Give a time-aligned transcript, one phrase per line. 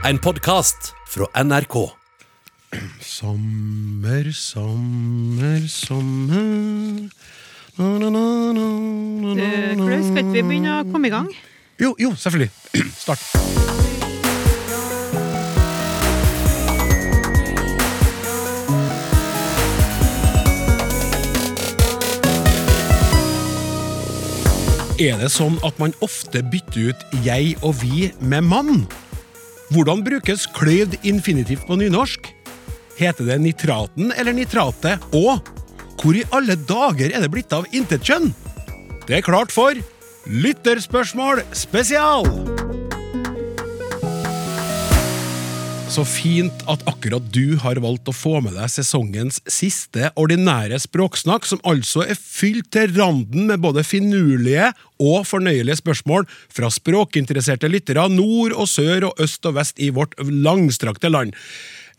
[0.00, 1.74] En podkast fra NRK.
[3.00, 7.10] Sommer, sommer, sommer
[7.76, 8.64] na, na, na, na,
[9.20, 11.28] na, Du, Klaus, skal ikke vi begynne å komme i gang?
[11.76, 12.48] Jo, jo, selvfølgelig.
[13.04, 13.20] Start.
[24.96, 28.82] Er det sånn at man ofte bytter ut jeg og vi med mann?
[29.70, 32.26] Hvordan brukes kløyvd infinitiv på nynorsk?
[32.98, 34.98] Heter det nitraten eller nitratet?
[35.14, 35.38] Og
[36.00, 38.32] hvor i alle dager er det blitt av intetkjønn?
[39.06, 39.78] Det er klart for
[40.26, 42.59] Lytterspørsmål spesial!
[45.90, 51.48] Så fint at akkurat du har valgt å få med deg sesongens siste ordinære språksnakk,
[51.50, 54.68] som altså er fylt til randen med både finurlige
[55.02, 60.14] og fornøyelige spørsmål fra språkinteresserte lyttere nord og sør og øst og vest i vårt
[60.22, 61.34] langstrakte land.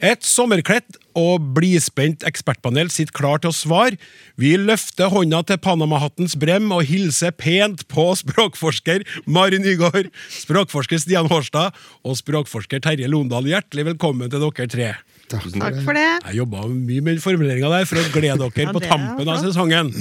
[0.02, 4.00] Et sommerkledd og blidspent ekspertpanel sitter klar til å svare.
[4.42, 10.10] Vi løfter hånda til Panamahattens brem og hilser pent på språkforsker Mari Nygaard,
[10.42, 13.46] språkforsker Stian Hårstad og språkforsker Terje Londal.
[13.52, 14.90] Hjertelig velkommen til dere tre.
[15.32, 16.08] Takk for det.
[16.26, 19.94] Jeg jobba mye med formuleringa der for å glede dere Ja, på tampen av sesongen.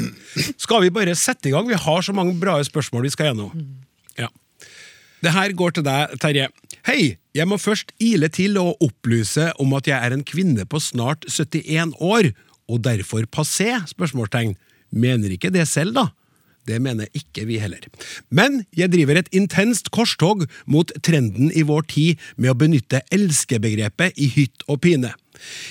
[0.57, 1.69] Skal vi bare sette i gang?
[1.69, 3.53] Vi har så mange bra spørsmål vi skal gjennom.
[4.17, 4.33] Ja.
[5.21, 6.49] Det her går til deg, Terje.
[6.89, 7.17] Hei!
[7.37, 11.27] Jeg må først ile til og opplyse om at jeg er en kvinne på snart
[11.29, 12.33] 71 år,
[12.71, 13.77] og derfor passé?
[13.87, 14.57] spørsmålstegn.
[14.91, 16.09] Mener ikke det selv, da?
[16.67, 17.85] Det mener ikke vi heller.
[18.31, 24.19] Men jeg driver et intenst korstog mot trenden i vår tid med å benytte elskebegrepet
[24.21, 25.13] i hytt og pine.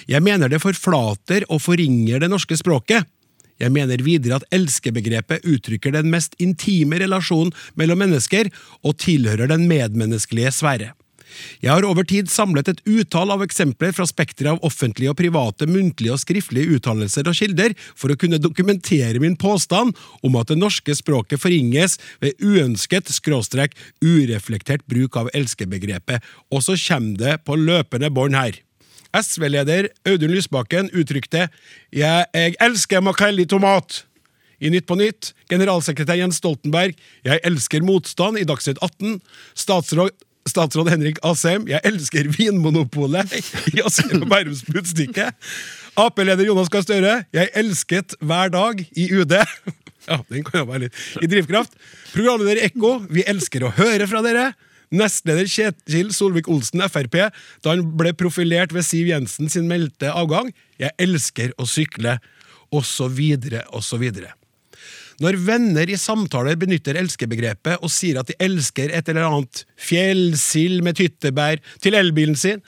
[0.10, 3.06] Jeg mener det forflater og forringer det norske språket.
[3.60, 8.52] Jeg mener videre at elskebegrepet uttrykker den mest intime relasjonen mellom mennesker
[8.84, 10.94] og tilhører den medmenneskelige sfære.
[11.62, 15.68] Jeg har over tid samlet et utall av eksempler fra spekteret av offentlige og private
[15.70, 20.60] muntlige og skriftlige uttalelser og kilder for å kunne dokumentere min påstand om at det
[20.60, 27.60] norske språket forringes ved uønsket skråstrek ureflektert bruk av elskebegrepet, og så kommer det på
[27.60, 28.58] løpende bånd her.
[29.16, 31.48] SV-leder Audun Lysbakken uttrykte
[31.92, 34.04] jeg, 'Jeg elsker makrell i tomat'.
[34.60, 39.22] I Nytt på Nytt, generalsekretær Jens Stoltenberg, 'Jeg elsker motstand' i Dagsnytt 18.
[39.56, 40.12] Statsråd,
[40.46, 43.34] statsråd Henrik Asheim, 'Jeg elsker Vinmonopolet'
[43.74, 45.32] i Asker og Bærums Budstikke.
[45.98, 49.40] Ap-leder Jonas Gahr Støre, 'Jeg elsket hver dag' i UD.
[50.10, 50.96] Ja, den kan jo være litt.
[51.22, 51.76] I Drivkraft.
[52.14, 54.54] Programleder Ekko, 'Vi elsker å høre fra dere'.
[54.90, 57.18] Nestleder Kjetil Solvik-Olsen, Frp,
[57.62, 60.52] da han ble profilert ved Siv Jensen sin meldte avgang.
[60.80, 62.20] 'Jeg elsker å sykle',
[62.72, 64.34] så videre.
[65.20, 70.84] Når venner i samtaler benytter elskebegrepet og sier at de elsker et eller annet fjellsild
[70.86, 72.62] med tyttebær til elbilen sin,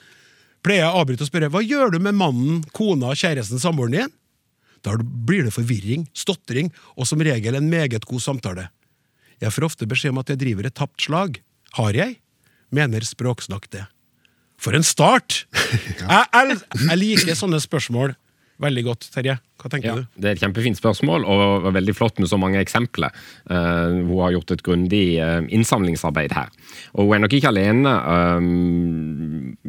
[0.62, 4.12] pleier jeg å avbryte og spørre hva gjør du med mannen, kona, kjæresten, samboeren din?
[4.84, 8.68] Da blir det forvirring, stotring og som regel en meget god samtale.
[9.40, 11.40] Jeg får ofte beskjed om at jeg driver et tapt slag.
[11.78, 12.18] Har jeg?
[12.72, 13.86] Mener Språksnakk det.
[14.62, 15.44] For en start!
[16.02, 18.12] Jeg, el jeg liker sånne spørsmål
[18.62, 19.36] veldig godt, Terje.
[19.60, 20.06] Hva tenker Ja, du?
[20.18, 23.14] det er et kjempefint spørsmål, og veldig flott med så mange eksempler.
[23.50, 26.50] Uh, hun har gjort et grundig uh, innsamlingsarbeid her.
[26.94, 28.46] Og hun er nok ikke alene eh,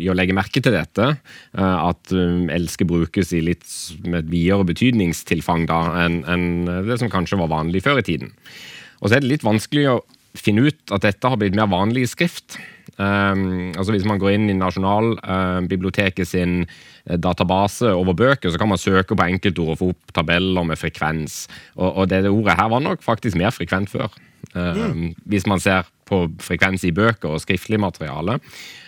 [0.03, 1.09] i å legge merke til dette,
[1.57, 3.65] uh, at um, elske brukes i litt
[4.05, 6.49] med et videre betydningstilfang da, enn enn
[6.87, 8.33] det som kanskje var vanlig før i tiden.
[9.01, 10.01] Og så er det litt vanskelig å
[10.37, 12.57] finne ut at dette har blitt mer vanlig i skrift.
[12.97, 18.69] Um, altså Hvis man går inn i Nasjonalbiblioteket sin eh, database over bøker, så kan
[18.69, 21.47] man søke på enkeltord og få opp tabeller med frekvens.
[21.77, 24.13] Og, og det ordet her var nok faktisk mer frekvent før.
[24.53, 28.37] Um, Hvis man ser på frekvens i bøker og skriftlig materiale.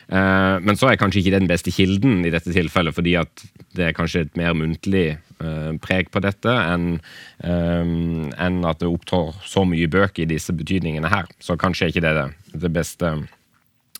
[0.07, 3.45] Eh, men så er kanskje ikke den beste kilden i dette tilfellet, fordi at
[3.77, 6.99] det er kanskje et mer muntlig eh, preg på dette enn
[7.41, 11.29] eh, at det opptrår så mye bøker i disse betydningene her.
[11.39, 12.27] Så kanskje er ikke det det,
[12.67, 13.16] det beste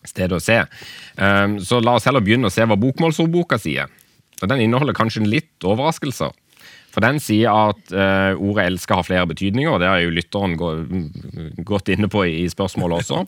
[0.06, 0.60] stedet å se.
[1.66, 3.90] Så la oss heller begynne å se hva bokmålsordboka sier.
[4.38, 6.30] Og Den inneholder kanskje litt overraskelser.
[6.96, 10.54] For den sier at uh, ordet 'elsker' har flere betydninger, og det har jo lytteren
[10.56, 10.70] gå,
[11.68, 13.26] gått inne på i, i spørsmålet også.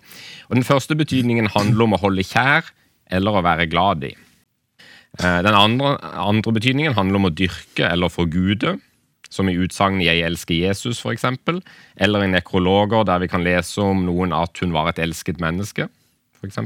[0.49, 2.73] Og Den første betydningen handler om å holde kjær
[3.13, 4.15] eller å være glad i.
[5.21, 8.79] Uh, den andre, andre betydningen handler om å dyrke eller forgude,
[9.29, 11.29] som i utsagnet 'Jeg elsker Jesus', f.eks.,
[12.01, 15.91] eller i nekrologer der vi kan lese om noen at hun var et elsket menneske,
[16.41, 16.57] f.eks.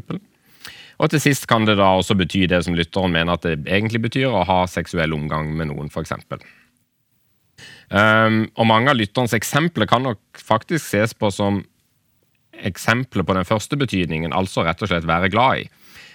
[1.02, 4.06] Og til sist kan det da også bety det som lytteren mener at det egentlig
[4.06, 6.14] betyr, å ha seksuell omgang med noen, f.eks.
[7.92, 11.60] Um, og mange av lytterens eksempler kan nok faktisk ses på som
[12.62, 15.70] eksempler på den første betydningen, altså rett og slett være glad i.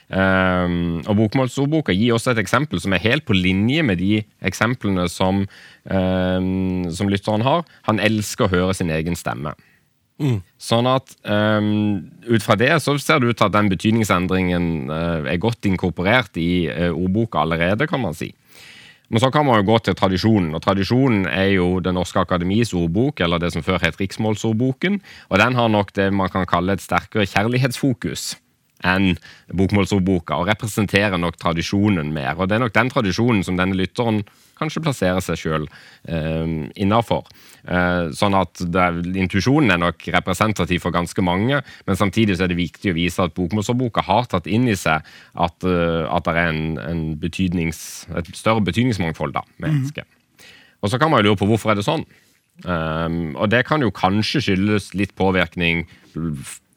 [0.08, 5.10] Um, og Bokmålsordboka gir også et eksempel som er helt på linje med de eksemplene
[5.12, 5.44] som,
[5.92, 7.66] um, som lytteren har.
[7.90, 9.54] Han elsker å høre sin egen stemme.
[10.58, 15.28] Sånn at um, Ut fra det så ser det ut til at den betydningsendringen uh,
[15.30, 18.32] er godt inkorporert i uh, ordboka allerede, kan man si.
[19.10, 22.74] Men så kan man jo gå til tradisjonen, og tradisjonen er jo Det norske akademis
[22.74, 25.00] ordbok, eller det som før het Riksmålsordboken,
[25.30, 28.36] og den har nok det man kan kalle et sterkere kjærlighetsfokus
[28.86, 29.16] enn
[29.58, 32.36] bokmålsordboka, og representerer nok tradisjonen mer.
[32.38, 34.22] Og det er nok den tradisjonen som denne lytteren
[34.58, 35.68] kanskje plasserer seg sjøl
[36.10, 36.46] eh,
[36.82, 37.28] innafor.
[37.68, 42.60] Eh, sånn at intuisjonen er nok representativ for ganske mange, men samtidig så er det
[42.60, 45.06] viktig å vise at bokmålsordboka har tatt inn i seg
[45.38, 50.06] at, uh, at det er en, en et større betydningsmangfold da, med engelske.
[50.82, 52.06] Og så kan man jo lure på hvorfor er det sånn.
[52.66, 55.86] Um, og det kan jo kanskje skyldes litt påvirkning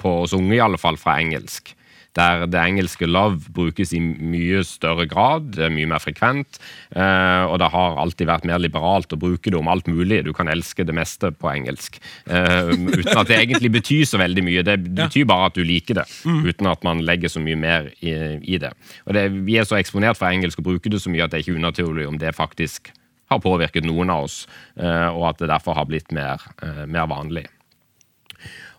[0.01, 1.73] på oss unge, i alle fall, fra engelsk
[2.19, 6.59] der det engelske love brukes i mye større grad, er mye mer frekvent.
[6.91, 10.23] Eh, og det har alltid vært mer liberalt å bruke det om alt mulig.
[10.27, 12.01] Du kan elske det meste på engelsk.
[12.27, 14.67] Eh, uten at det egentlig betyr så veldig mye.
[14.67, 16.43] Det betyr bare at du liker det, mm.
[16.49, 18.73] uten at man legger så mye mer i, i det.
[19.07, 21.41] Og det, Vi er så eksponert for engelsk og bruker det så mye at det
[21.41, 22.91] er ikke unaturlig om det faktisk
[23.31, 24.43] har påvirket noen av oss,
[24.75, 26.43] eh, og at det derfor har blitt mer,
[26.91, 27.47] mer vanlig.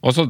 [0.01, 0.25] Og så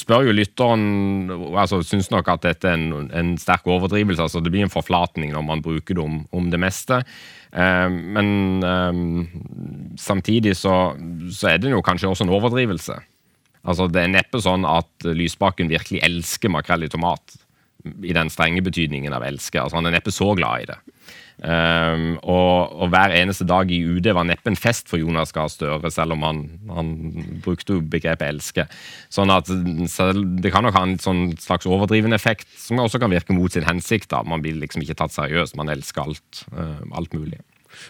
[0.00, 4.22] spør jo lytteren altså Syns nok at dette er en, en, sterk overdrivelse.
[4.22, 7.02] altså Det blir en forflatning når man bruker det om, om det meste.
[7.52, 9.02] Eh, men eh,
[10.00, 10.94] samtidig så,
[11.28, 12.96] så, er det jo kanskje også en overdrivelse.
[13.68, 17.36] Altså Det er neppe sånn at Lysbakken virkelig elsker makrell i tomat
[17.84, 19.60] i den strenge betydningen av elske.
[19.60, 20.80] Altså Han er neppe så glad i det.
[21.40, 25.48] Um, og, og, hver eneste dag i UD var neppe en fest for Jonas Gahr
[25.48, 26.90] Støre, selv om han, han
[27.40, 28.66] brukte begrepet 'elske'.
[29.08, 33.32] Sånn at Det kan nok ha en sånn slags overdrivende effekt, som også kan virke
[33.32, 34.10] mot sin hensikt.
[34.10, 34.22] da.
[34.22, 37.40] Man blir liksom ikke tatt seriøst, man elsker alt, uh, alt mulig.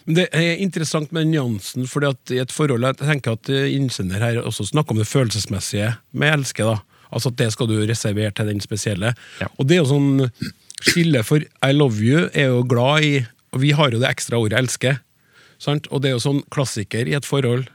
[0.05, 4.19] Men Det er interessant med nyansen, fordi at i et forhold jeg tenker at innsender
[4.19, 6.63] her også snakker om det følelsesmessige med 'elske'.
[6.63, 6.79] da.
[7.11, 9.13] Altså at det skal du reservere til den spesielle.
[9.41, 9.47] Ja.
[9.57, 10.31] Og det er jo sånn
[10.81, 14.39] skille, for 'I love you' er jo glad i og vi har jo det ekstra
[14.39, 14.99] ordet 'elske'.
[15.61, 15.87] Sant?
[15.91, 17.67] Og det er jo sånn klassiker i et forhold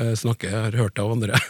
[0.00, 1.34] eh, snakker, Jeg har hørt det av andre.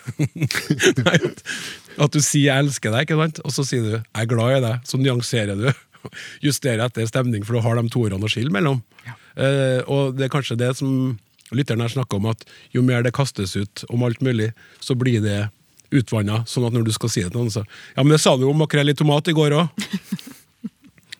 [2.04, 3.40] at du sier 'jeg elsker deg', ikke sant?
[3.44, 4.80] og så sier du 'jeg er glad i deg'.
[4.84, 5.72] Så nyanserer du.
[6.46, 8.82] Justerer etter stemning, for du har de to ordene å skille mellom.
[9.04, 9.12] Ja.
[9.36, 11.18] Eh, og det er kanskje det som
[11.52, 15.20] lytteren her snakker om, at jo mer det kastes ut om alt mulig, så blir
[15.20, 15.50] det
[15.92, 16.44] utvanna.
[16.46, 17.64] Sånn at når du skal si det til noen, så
[17.94, 19.68] Ja, men det sa du om makrell i tomat i går òg!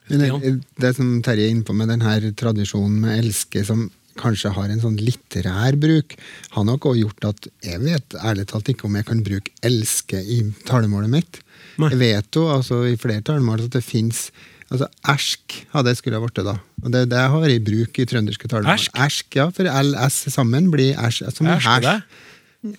[0.09, 4.71] Det, det som Terje er inne på med denne tradisjonen med elske, som kanskje har
[4.73, 6.17] en sånn litterær bruk,
[6.55, 10.23] har nok òg gjort at jeg vet ærlig talt ikke om jeg kan bruke 'elske'
[10.23, 11.41] i talemålet mitt.
[11.77, 11.91] Nei.
[11.93, 14.31] Jeg vet jo altså, i flere talemål at det fins
[14.67, 16.57] Altså, Ersk hadde jeg skulle ha blitt da.
[16.83, 18.73] Og det, det har jeg i bruk i trønderske talemål.
[18.73, 18.97] Ersk?
[18.99, 21.21] Ersk, ja, For LS sammen blir æsj.
[21.37, 21.87] Som Ersk,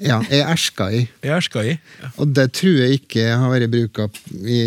[0.04, 1.04] ja, jeg erska i.
[1.24, 1.75] Jeg erska i.
[2.01, 2.10] Ja.
[2.22, 4.07] Og det tror jeg ikke har vært bruka
[4.44, 4.60] i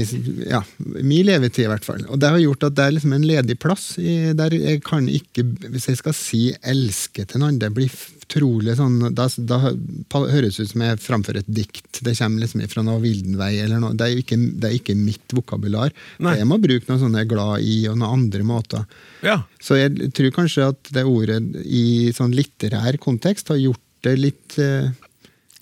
[0.48, 2.04] ja, min levetid, i hvert fall.
[2.08, 5.08] Og det har gjort at det er liksom en ledig plass i, der jeg kan
[5.10, 7.92] ikke, hvis jeg skal si 'elske' til noen, det blir
[8.30, 12.02] trolig sånn Da, da høres det ut som jeg framfører et dikt.
[12.04, 13.96] Det kommer liksom fra noe Vildenvei eller noe.
[13.98, 15.94] Det er ikke, det er ikke mitt vokabular.
[16.20, 18.86] Jeg må bruke noe sånn jeg er glad i, og noen andre måter.
[19.26, 19.40] Ja.
[19.62, 24.58] Så jeg tror kanskje at det ordet i sånn litterær kontekst har gjort det litt
[24.62, 24.88] eh,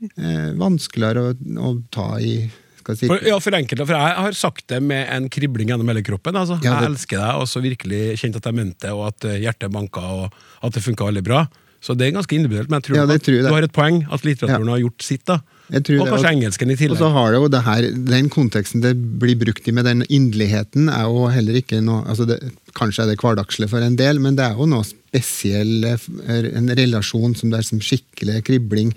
[0.00, 1.36] eh, vanskeligere å,
[1.68, 3.06] å, ta i si.
[3.06, 3.86] for, Ja, for enkelte.
[3.86, 6.36] For jeg har sagt det med en kribling gjennom hele kroppen.
[6.38, 6.58] Altså.
[6.62, 6.88] Ja, det...
[6.88, 9.74] Jeg elsker deg, og så virkelig kjent at jeg mente det, og at eh, hjertet
[9.74, 11.46] banka, og at det funka veldig bra.
[11.78, 14.00] Så det er ganske individuelt, men jeg tror, ja, at, tror du har et poeng
[14.10, 15.22] at litteraturen har gjort sitt.
[15.28, 15.36] da.
[15.68, 16.96] og kanskje og, engelsken i tillegg.
[16.96, 20.02] Og så har det jo det her, Den konteksten det blir brukt i med den
[20.08, 22.40] inderligheten, er jo heller ikke noe altså det,
[22.78, 27.34] Kanskje er det hverdagslig for en del, men det er jo noe spesiell en relasjon
[27.38, 28.92] som det er som skikkelig kribling.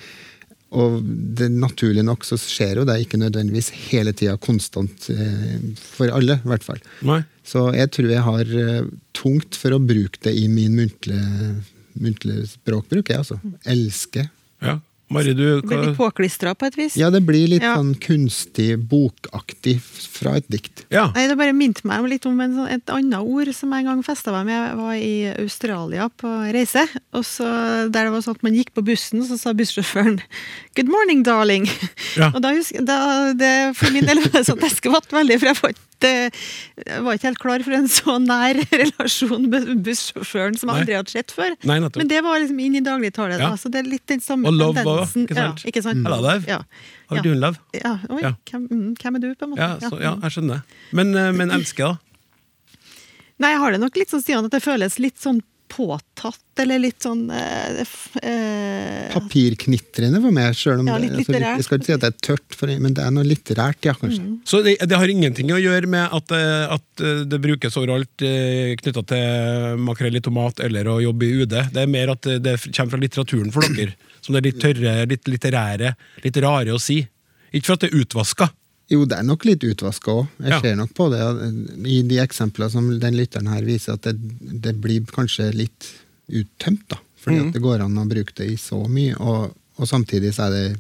[0.71, 6.11] Og det, naturlig nok så skjer jo det ikke nødvendigvis hele tida konstant eh, for
[6.15, 6.79] alle, i hvert fall.
[7.07, 7.19] Nei.
[7.47, 8.85] Så jeg tror jeg har eh,
[9.17, 11.55] tungt for å bruke det i min muntlige,
[11.99, 13.11] muntlige språkbruk.
[13.11, 13.39] Jeg, altså.
[13.67, 14.31] Elsker.
[14.63, 14.77] Ja.
[15.11, 15.67] Mari, du, hva...
[15.67, 16.95] Blir litt påklistra på et vis?
[16.99, 17.73] Ja, det blir litt ja.
[17.79, 20.85] sånn kunstig, bokaktig fra et dikt.
[20.93, 21.09] Ja.
[21.15, 23.91] Nei, Det bare minte meg litt om en, sånn, et annet ord som jeg en
[23.91, 24.57] gang festa meg med.
[24.57, 25.13] Jeg var i
[25.45, 26.87] Australia på reise,
[27.17, 27.47] og så
[27.91, 30.19] der det var sånn at man gikk på bussen, så sa bussjåføren
[30.75, 31.69] 'good morning, darling'.
[32.17, 32.31] Ja.
[32.33, 35.39] Og da husker, da, det, For min del var det sånn at jeg skvatt veldig,
[35.39, 40.57] for jeg ikke jeg var ikke helt klar for en så nær relasjon med bussjåføren
[40.59, 41.55] som André hadde sett før.
[41.67, 43.39] Nei, Men det var liksom inn i dagligtale.
[43.41, 43.53] Ja.
[43.59, 45.27] Så det er litt den samme og love tendensen.
[45.27, 45.63] Ikke sant?
[45.65, 46.01] Ja, ikke sant?
[46.01, 46.07] Mm.
[46.09, 46.49] Hello, love.
[46.49, 46.61] Ja.
[47.11, 47.33] How ja.
[47.35, 47.59] love?
[47.75, 48.33] Ja, Oi, ja.
[48.49, 49.67] Hvem, mm, hvem, er du, på en måte?
[49.67, 50.63] Ja, så, ja jeg skjønner.
[50.95, 52.11] Men, eh, men elsker, da?
[53.41, 55.41] Nei, jeg har det nok litt sånn Stian, at det føles litt sånn
[55.71, 57.79] påtatt, eller litt sånn eh,
[58.21, 61.39] eh, Papirknitrende for meg, sjøl om Ja, det, litt altså.
[61.39, 63.95] Jeg skal ikke si at det er tørt, for, men det er noe litterært, ja,
[63.97, 64.25] kanskje.
[64.47, 68.25] Så det, det har ingenting å gjøre med at, eh, at eh, det brukes overalt
[68.27, 71.57] eh, knytta til makrell i tomat eller å jobbe i UD.
[71.73, 73.95] Det er mer at det kommer fra litteraturen for dere.
[74.21, 76.99] Som det er litt tørre, litt litterære, litt rare å si.
[77.51, 78.51] Ikke for at det er utvaska.
[78.91, 80.27] Jo, det er nok litt utvaska òg.
[80.43, 80.59] Jeg Ja.
[80.61, 81.21] ser nok på det.
[81.87, 84.17] I de eksemplene som den lytteren her viser, at det,
[84.61, 85.87] det blir kanskje litt
[86.27, 86.97] uttømt, da.
[87.21, 87.47] Fordi mm.
[87.47, 90.55] at det går an å bruke det i så mye, og, og samtidig så er
[90.57, 90.79] det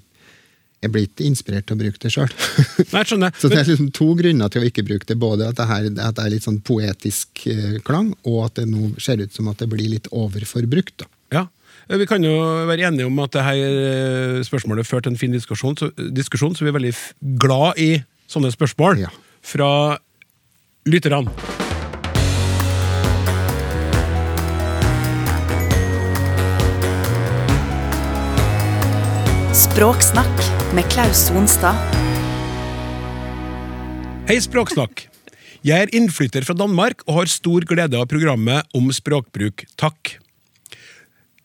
[0.81, 2.31] Jeg blir ikke inspirert til å bruke det sjøl.
[3.37, 5.13] Så det er liksom to grunner til å ikke bruke det.
[5.21, 8.65] Både at det, her, at det er litt sånn poetisk eh, klang, og at det
[8.65, 11.03] nå ser ut som at det blir litt overforbrukt.
[11.03, 11.05] da.
[11.91, 12.35] Vi kan jo
[12.69, 16.63] være enige om at dette her eh, spørsmålet førte en fin diskusjon, så, diskusjon, så
[16.63, 16.93] vi er veldig
[17.41, 17.89] glad i
[18.31, 19.11] sånne spørsmål Ja.
[19.43, 19.97] fra
[20.87, 21.27] lytterne.
[29.51, 31.75] Språksnakk med Klaus Sonstad.
[34.31, 35.09] Hei, Språksnakk.
[35.67, 39.65] Jeg er innflytter fra Danmark og har stor glede av programmet om språkbruk.
[39.75, 40.20] Takk.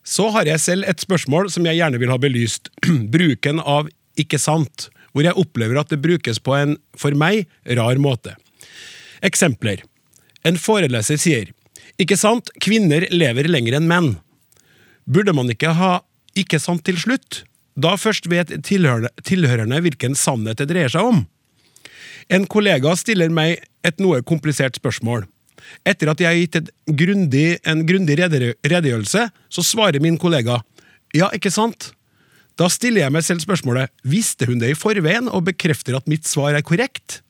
[0.06, 2.70] Så har jeg selv et spørsmål som jeg gjerne vil ha belyst.
[3.14, 7.98] Bruken av ikke sant, hvor jeg opplever at det brukes på en, for meg, rar
[8.00, 8.36] måte.
[9.26, 9.82] Eksempler.
[10.46, 11.52] En foreleser sier
[12.00, 14.10] ikke sant, kvinner lever lenger enn menn.
[15.08, 15.92] Burde man ikke ha
[16.36, 17.44] ikke sant til slutt?
[17.76, 21.24] Da først vet tilhørende, hvilken sannhet det dreier seg om.
[22.32, 25.24] En kollega stiller meg et noe komplisert spørsmål.
[25.86, 30.60] Etter at jeg har gitt grundig, en grundig redegjørelse, så svarer min kollega
[31.14, 31.92] ja, ikke sant?
[32.56, 36.28] Da stiller jeg meg selv spørsmålet visste hun det i forveien og bekrefter at mitt
[36.28, 37.20] svar er korrekt?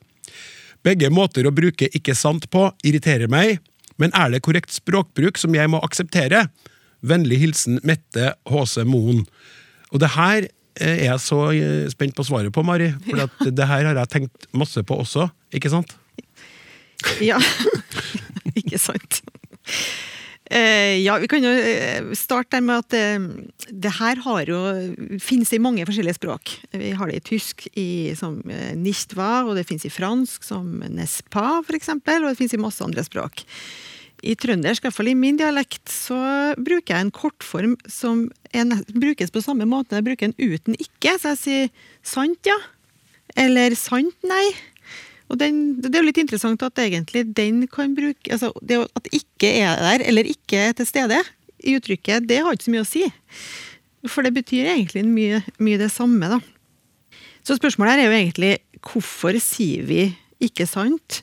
[0.86, 3.58] Begge måter å bruke ikke sant på irriterer meg,
[3.98, 6.46] men er det korrekt språkbruk som jeg må akseptere?
[7.06, 8.84] Vennlig hilsen Mette H.C.
[8.86, 9.24] Moen.
[9.90, 13.46] Og det her eh, er jeg så eh, spent på svaret på, Mari, for at
[13.58, 15.96] det her har jeg tenkt masse på også, ikke sant?
[17.24, 17.40] Ja,
[18.60, 19.22] ikke sant.
[20.50, 23.24] Eh, ja, vi kan jo eh, starte med at eh,
[23.66, 24.60] det her har jo,
[25.22, 26.52] finnes i mange forskjellige språk.
[26.70, 28.38] Vi har det i tysk i, som
[28.78, 33.02] nichtwa, og det finnes i fransk som nespa, eksempel, og det finnes i masse andre
[33.06, 33.42] språk.
[34.26, 36.16] I trøndersk, i hvert fall i min dialekt, så
[36.56, 39.98] bruker jeg en kortform som er, brukes på samme måte.
[39.98, 41.68] Jeg bruker en uten ikke, så jeg sier
[42.06, 42.56] sant, ja.
[43.36, 44.46] Eller sant, nei.
[45.26, 49.08] Og den, det er jo litt interessant at egentlig den kan bruke altså det At
[49.10, 51.18] ikke er der, eller ikke er til stede
[51.66, 53.02] i uttrykket, det har ikke så mye å si.
[54.06, 56.38] For det betyr egentlig mye, mye det samme, da.
[57.46, 58.52] Så spørsmålet her er jo egentlig
[58.86, 60.02] hvorfor sier vi
[60.44, 61.22] ikke sant,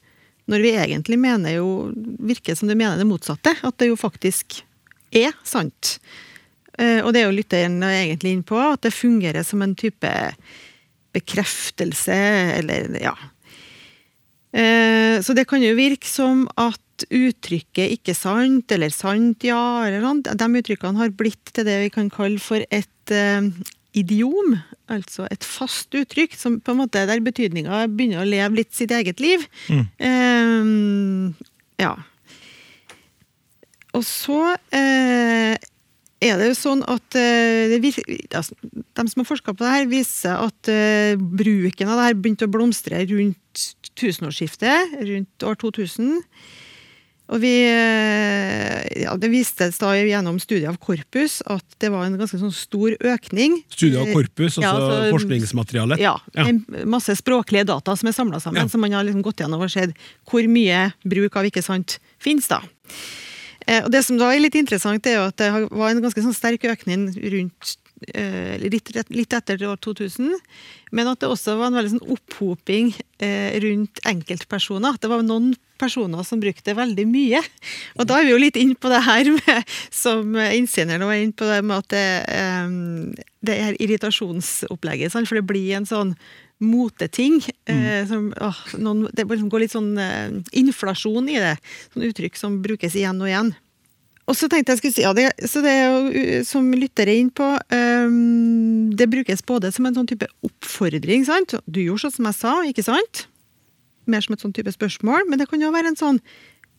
[0.52, 1.68] når vi egentlig mener jo
[2.28, 3.54] Virker som det mener det motsatte.
[3.64, 4.58] At det jo faktisk
[5.16, 5.98] er sant.
[6.80, 10.12] Eh, Og det er jo lytteren egentlig inn på, at det fungerer som en type
[11.14, 12.16] bekreftelse,
[12.58, 13.14] eller ja,
[14.54, 16.80] Så det kan jo virke som at
[17.10, 21.90] uttrykket 'ikke sant' eller 'sant ja' eller noe, de uttrykkene har blitt til det vi
[21.90, 23.42] kan kalle for et eh,
[23.94, 24.62] idiom.
[24.90, 28.92] Altså et fast uttrykk som på en måte der betydninga begynner å leve litt sitt
[28.92, 29.46] eget liv.
[30.00, 30.64] Eh,
[31.80, 31.94] ja.
[33.94, 35.58] Og så eh,
[36.24, 37.74] er det jo sånn at eh,
[38.34, 42.18] altså, de som har forska på det her, viser at eh, bruken av det her
[42.18, 46.22] begynte å blomstre rundt tusenårsskiftet, rundt år 2000.
[47.34, 52.18] Og vi, eh, ja, det vistes da gjennom studiet av korpus at det var en
[52.20, 53.62] ganske sånn stor økning.
[53.72, 55.98] Studiet av korpus, altså Ja, altså, forskningsmateriale.
[56.04, 56.46] Ja, Ja.
[56.50, 58.68] en masse språklige data som er samla sammen, Ja.
[58.68, 59.96] som man har liksom gått gjennom og sett
[60.28, 62.62] hvor mye bruk av ikke sant finnes da.
[63.68, 66.22] Eh, og Det som da er litt interessant, er jo at det var en ganske
[66.22, 67.78] sånn sterk økning rundt
[68.64, 70.34] litt, litt etter år 2000,
[70.94, 72.92] men at det også var en veldig sånn opphoping
[73.24, 75.00] eh, rundt enkeltpersoner.
[75.02, 77.42] Det var noen personer som brukte veldig mye.
[77.98, 81.34] Og da er vi jo litt inn på det her med, som innsenderen var inn
[81.36, 86.16] på det med at det, eh, det er irritasjonsopplegget, for det blir en sånn
[86.64, 87.42] moteting.
[87.68, 88.08] Mm.
[88.08, 91.58] som, åh, noen, det liksom går litt sånn eh, inflasjon i det.
[91.92, 93.54] Sånn uttrykk som brukes igjen og igjen.
[94.30, 97.10] Og så tenkte jeg skulle si, ja, det, så det er jo, uh, som lytter
[97.12, 101.58] er inn på, um, det brukes både som en sånn type oppfordring, sant?
[101.68, 103.26] Du gjorde sånn som jeg sa, ikke sant?
[104.08, 106.24] Mer som et sånn type spørsmål, men det kan jo være en sånn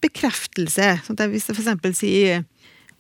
[0.04, 0.90] bekreftelse.
[1.04, 2.44] Sånn at jeg, hvis jeg eksempel sier,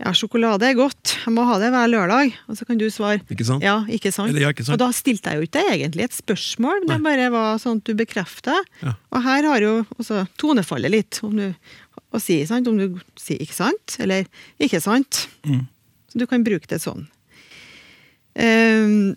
[0.02, 3.22] ja, sjokolade er godt, jeg må ha det hver lørdag, og så kan du svare,
[3.30, 3.62] Ikke sant?
[3.62, 4.32] ja, ikke sant?
[4.32, 4.74] Eller ja, ikke sant?
[4.74, 7.86] Og da stilte jeg jo ikke egentlig et spørsmål, men det bare var sånn at
[7.86, 8.72] du bekreftet.
[8.82, 8.96] Ja.
[9.14, 11.46] Og her har jo også tonefallet litt, om du
[12.14, 12.68] å si, sant?
[12.70, 14.28] om du sier ikke sant eller
[14.62, 15.26] ikke sant.
[16.12, 17.08] Så du kan bruke det sånn.
[18.34, 19.14] Um,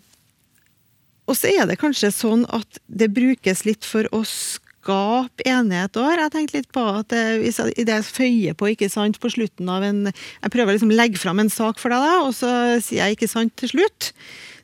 [1.28, 6.14] og så er det kanskje sånn at det brukes litt for å skape enighet òg.
[6.16, 9.20] Jeg tenkte litt på at det, hvis jeg, i det jeg føyer på ikke sant,
[9.20, 12.22] på slutten av en Jeg prøver liksom å legge fram en sak for deg, da,
[12.24, 12.50] og så
[12.80, 14.12] sier jeg ikke sant til slutt.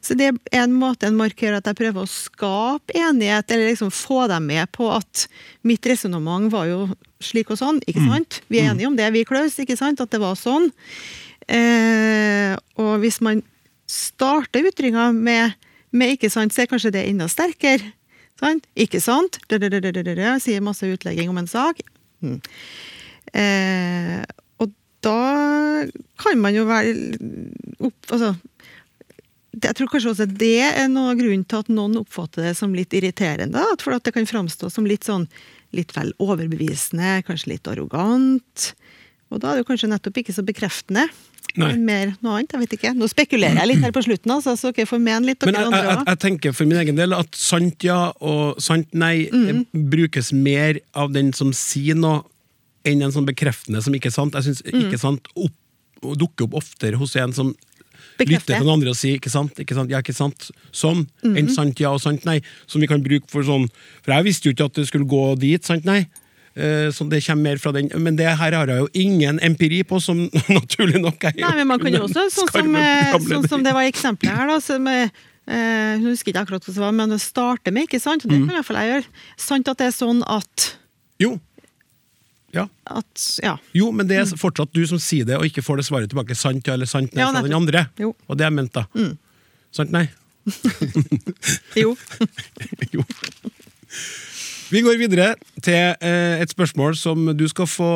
[0.04, 3.92] Så det er en måte en markerer at jeg prøver å skape enighet, eller liksom
[3.94, 5.24] få dem med på at
[5.64, 6.80] mitt resonnement var jo
[7.24, 8.40] slik og sånn, ikke sant?
[8.52, 10.02] Vi er enige om det, vi Klaus, ikke sant?
[10.04, 10.68] At det var sånn.
[11.48, 13.40] Eh, og hvis man
[13.90, 15.56] starter ytringa med,
[15.94, 17.94] med ikke sant, så er kanskje det enda sterkere.
[18.40, 18.66] Sant?
[18.76, 19.38] Ikke sant?
[19.48, 21.80] Dødødødødødø, Sier masse utlegging om en sak.
[22.24, 22.40] Mm.
[23.34, 24.20] Eh,
[24.60, 24.72] og
[25.04, 25.20] da
[26.20, 26.94] kan man jo være
[27.78, 28.34] opp, altså,
[29.62, 32.74] jeg tror kanskje også det er noe av grunnen til at noen oppfatter det som
[32.74, 33.62] litt irriterende.
[33.82, 35.28] For at det kan framstå som litt sånn
[35.74, 38.72] litt vel overbevisende, kanskje litt arrogant.
[39.32, 41.08] Og da er det kanskje nettopp ikke så bekreftende.
[41.54, 41.68] Nei.
[41.72, 42.52] Men mer noe annet.
[42.54, 42.92] Jeg vet ikke.
[42.98, 45.62] Nå spekulerer jeg litt her på slutten, altså, så dere får mene litt, Men jeg,
[45.62, 49.28] jeg, andre jeg, jeg tenker for min egen del at sant ja og sant nei
[49.30, 49.44] Mm.
[49.50, 52.22] eh, brukes mer av den som sier noe,
[52.84, 54.34] enn en sånn bekreftende som ikke er sant.
[54.34, 54.80] Jeg syns Mm.
[54.88, 55.54] ikke sant opp,
[56.02, 57.54] dukker opp oftere hos en som
[58.18, 61.36] Lytter til den andre og si ikke sant, ikke sant, ja, ikke sant, sånn, Mm.
[61.38, 63.68] enn sant ja og sant nei, som vi kan bruke for sånn
[64.04, 66.06] For jeg visste jo ikke at det skulle gå dit, sant nei.
[66.56, 69.82] Eh, Så det kommer mer fra den, Men det her har jeg jo ingen empiri
[69.82, 73.10] på, som naturlig nok er Nei, men man kan jo en også, sånn som, eh,
[73.10, 73.26] programleder.
[73.42, 75.08] sånn som det var i eksempelet her, da, som eh,
[75.48, 78.24] eh, husker ikke akkurat hva det var, men det starter med ikke sant?
[78.24, 78.30] og.
[78.30, 79.04] Det kan iallfall jeg gjøre.
[79.36, 80.76] Sant at det er sånn at,
[81.20, 81.40] Jo.
[82.54, 82.68] Ja.
[82.86, 83.56] at Ja.
[83.74, 86.36] Jo, men det er fortsatt du som sier det, og ikke får det svaret tilbake.
[86.38, 87.86] Sant ja eller sant nei Ja, fra den andre.
[88.00, 88.14] Jo.
[88.28, 88.86] Og det er ment, da.
[89.74, 90.06] Sant nei?
[91.82, 91.94] Jo.
[92.94, 93.04] jo.
[94.72, 97.90] Vi går videre til eh, et spørsmål som du skal få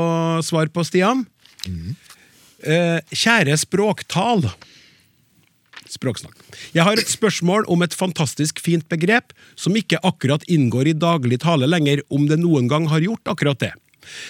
[0.46, 1.24] svar på, Stian.
[1.66, 4.46] Eh, kjære språktal.
[5.88, 6.36] Språksnakk.
[6.76, 11.40] Jeg har et spørsmål om et fantastisk fint begrep som ikke akkurat inngår i daglig
[11.44, 13.72] tale lenger, om det noen gang har gjort akkurat det.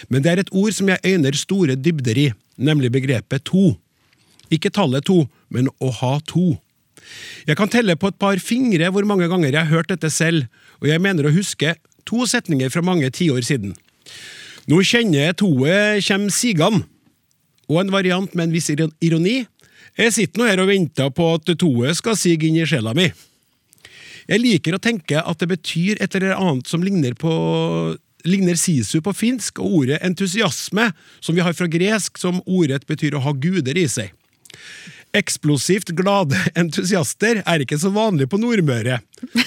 [0.09, 3.73] Men det er et ord som jeg øyner store dybder i, nemlig begrepet to.
[4.53, 6.57] Ikke tallet to, men å ha to.
[7.47, 10.49] Jeg kan telle på et par fingre hvor mange ganger jeg har hørt dette selv,
[10.81, 11.75] og jeg mener å huske
[12.09, 13.75] to setninger fra mange tiår siden.
[14.69, 16.83] Nå kjenner jeg toet kjem sigan,
[17.69, 19.39] og en variant med en viss ironi.
[19.97, 23.09] Jeg sitter nå her og venter på at toet skal sige inn i sjela mi.
[24.29, 27.31] Jeg liker å tenke at det betyr et eller annet som ligner på
[28.27, 33.17] ligner sisu på finsk, og ordet entusiasme, som vi har fra gresk, som ordrett betyr
[33.17, 34.13] å ha guder i seg.
[35.15, 38.99] Eksplosivt glade entusiaster er ikke så vanlig på Nordmøre,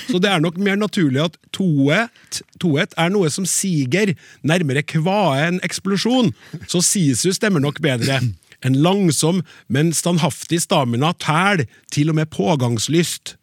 [0.08, 5.46] så det er nok mer naturlig at toet, toet er noe som siger, nærmere kvae
[5.46, 6.32] en eksplosjon,
[6.66, 8.20] så sisu stemmer nok bedre.
[8.62, 13.37] En langsom, men standhaftig stamina tæl, til og med pågangslyst.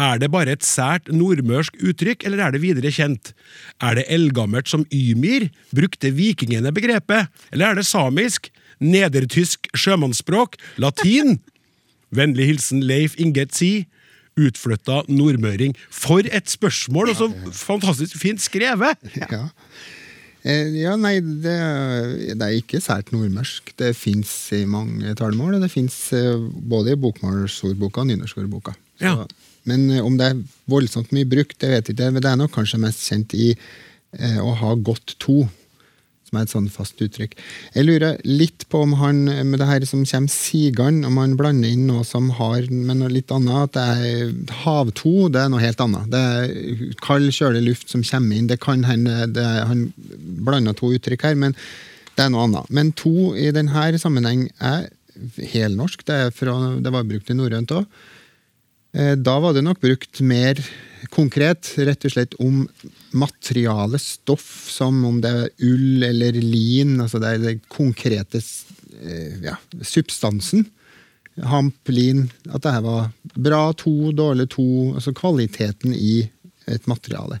[0.00, 3.34] Er det bare et sært nordmørsk uttrykk, eller er det videre kjent?
[3.84, 5.50] Er det eldgammelt som Ymir?
[5.76, 7.28] Brukte vikingene begrepet?
[7.52, 8.48] Eller er det samisk?
[8.80, 10.56] Nedertysk sjømannsspråk?
[10.80, 11.36] Latin?
[12.16, 13.86] Vennlig hilsen Leif Ingetzi,
[14.40, 15.74] Utflytta nordmøring.
[15.92, 17.28] For et spørsmål, og så
[17.60, 18.96] fantastisk fint skrevet!
[19.20, 19.44] Ja.
[20.40, 21.58] Eh, ja, nei, det,
[22.32, 23.74] det er ikke sært nordmørsk.
[23.76, 25.98] Det fins i mange talemål, og det fins
[26.72, 28.72] både i bokmålsordboka og nynorskordboka.
[29.04, 29.26] Ja.
[29.68, 32.10] Men eh, om det er voldsomt mye brukt, det vet jeg ikke.
[32.14, 35.42] Men det er nok kanskje mest kjent i eh, å ha gått to,
[36.28, 37.34] som er et sånn fast uttrykk.
[37.74, 41.72] Jeg lurer litt på om han med det her som kommer sigende, om han blander
[41.74, 43.66] inn noe som har med noe litt annet.
[43.66, 46.06] At det er havto, det er noe helt annet.
[46.12, 48.50] Det er kald, kjølig luft som kommer inn.
[48.50, 49.26] Det kan hende
[49.66, 49.88] Han
[50.46, 51.58] blander to uttrykk her, men
[52.14, 52.70] det er noe annet.
[52.70, 54.88] Men to i denne sammenheng er
[55.50, 56.06] helnorsk.
[56.06, 56.18] Det,
[56.84, 57.86] det var brukt i norrønt òg.
[58.92, 60.58] Eh, Da var det nok brukt mer
[61.10, 62.66] konkret, rett og slett om
[63.16, 67.00] materiale, stoff, som om det er ull eller lin.
[67.00, 68.42] altså Det er den konkrete
[69.02, 70.66] eh, ja, substansen.
[71.40, 72.28] Hamp, lin.
[72.50, 74.92] At det her var bra to, dårlig to.
[74.94, 76.28] Altså kvaliteten i
[76.70, 77.40] et materiale.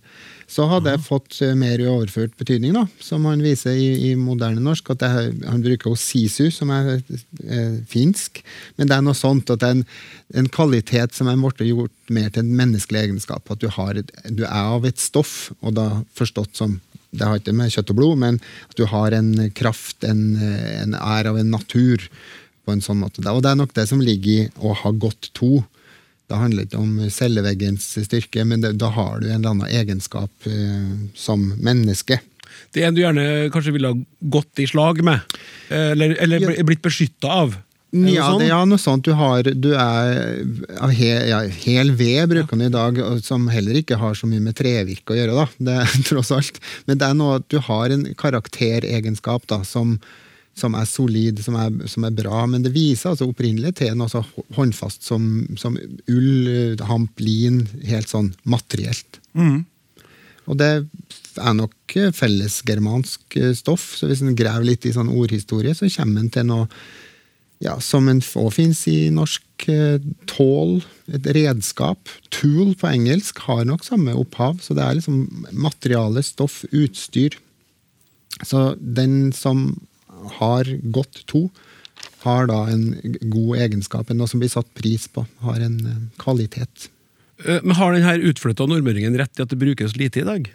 [0.50, 4.14] Så hadde jeg fått eh, mer i overført betydning, da, som han viser i, i
[4.18, 4.88] moderne norsk.
[4.96, 8.42] at jeg, Han bruker jo sisu, som er eh, finsk,
[8.76, 9.84] men det er noe sånt at det er en,
[10.42, 13.46] en kvalitet som er blitt gjort mer til en menneskelig egenskap.
[13.54, 17.40] At du, har, et- du er av et stoff, og da forstått som Det har
[17.40, 18.36] ikke med kjøtt og blod, men
[18.70, 22.04] at du har en kraft, en, en er av en natur,
[22.62, 23.22] på en sånn måte.
[23.26, 25.64] Og det er nok det som ligger i å ha gått to.
[26.30, 30.46] Det handler ikke om celleveggens styrke, men det, da har du en eller annen egenskap
[30.46, 32.20] eh, som menneske.
[32.74, 33.98] Det er en du gjerne kanskje ville ha
[34.30, 35.26] gått i slag med?
[35.70, 36.62] Eh, Eller, eller Ja.
[36.66, 37.56] blitt beskytta av?
[37.90, 38.38] Ja, sånn?
[38.44, 39.02] det er noe sånt.
[39.02, 40.44] Du, har, du er
[40.78, 44.38] av he, ja, hel ved, bruker man i dag, som heller ikke har så mye
[44.44, 45.46] med trevirke å gjøre, da.
[45.58, 45.78] Det,
[46.12, 46.60] tross alt.
[46.86, 49.96] Men det er noe at du har en karakteregenskap da, som,
[50.60, 52.44] som er solid, som er, som er bra.
[52.50, 54.22] Men det viser altså opprinnelig noe så
[54.56, 55.26] håndfast som,
[55.60, 55.78] som
[56.10, 59.20] ull, hamp, lin, helt sånn materielt.
[60.50, 60.70] Og det
[61.38, 65.90] er nok eh, fellesgermansk eh, stoff, så hvis en graver litt i sånn ordhistorie, så
[65.94, 66.66] kommer en til noe
[67.60, 70.80] ja, som en òg fins i norsk eh, tål,
[71.12, 72.08] et redskap.
[72.32, 77.36] Tool på engelsk har nok samme opphav, så det er liksom materiale, stoff, utstyr.
[78.40, 79.74] Så den som
[80.38, 81.46] har gått to,
[82.24, 82.86] har da en
[83.32, 86.88] god egenskap, noe som blir satt pris på, har en eh, kvalitet.
[87.44, 90.50] Eh, Men Har denne utflytta nordmøringen rett i at det brukes lite i dag?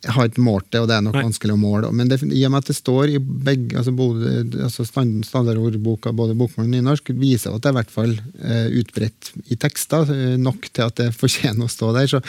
[0.00, 1.22] Jeg har ikke målt det, og det er nok Nei.
[1.26, 1.90] vanskelig å måle.
[1.92, 4.30] Men det, i og med at det står i begge, altså både,
[4.64, 8.70] altså stand- standardordboka, både bokmål og nynorsk, viser at det er i hvert fall eh,
[8.80, 10.08] utbredt i tekster,
[10.40, 12.08] nok til at det fortjener å stå der.
[12.14, 12.22] Så,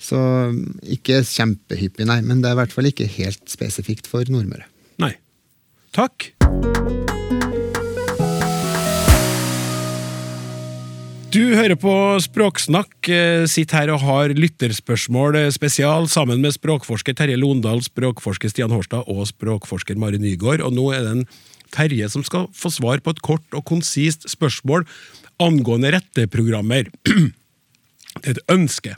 [0.00, 0.20] så
[0.86, 4.68] ikke kjempehyppig, nei, men det er i hvert fall ikke helt spesifikt for Nordmøre.
[5.02, 5.16] Nei.
[5.96, 6.30] Takk.
[11.30, 17.14] Du hører på Språksnakk, eh, sitter her og har lytterspørsmål eh, spesial sammen med språkforsker
[17.14, 20.64] Terje Londal, språkforsker Stian Hårstad og språkforsker Mari Nygaard.
[20.66, 21.28] Og nå er det en
[21.70, 24.88] Terje som skal få svar på et kort og konsist spørsmål
[25.38, 26.90] angående retteprogrammer.
[28.20, 28.96] Det er et ønske.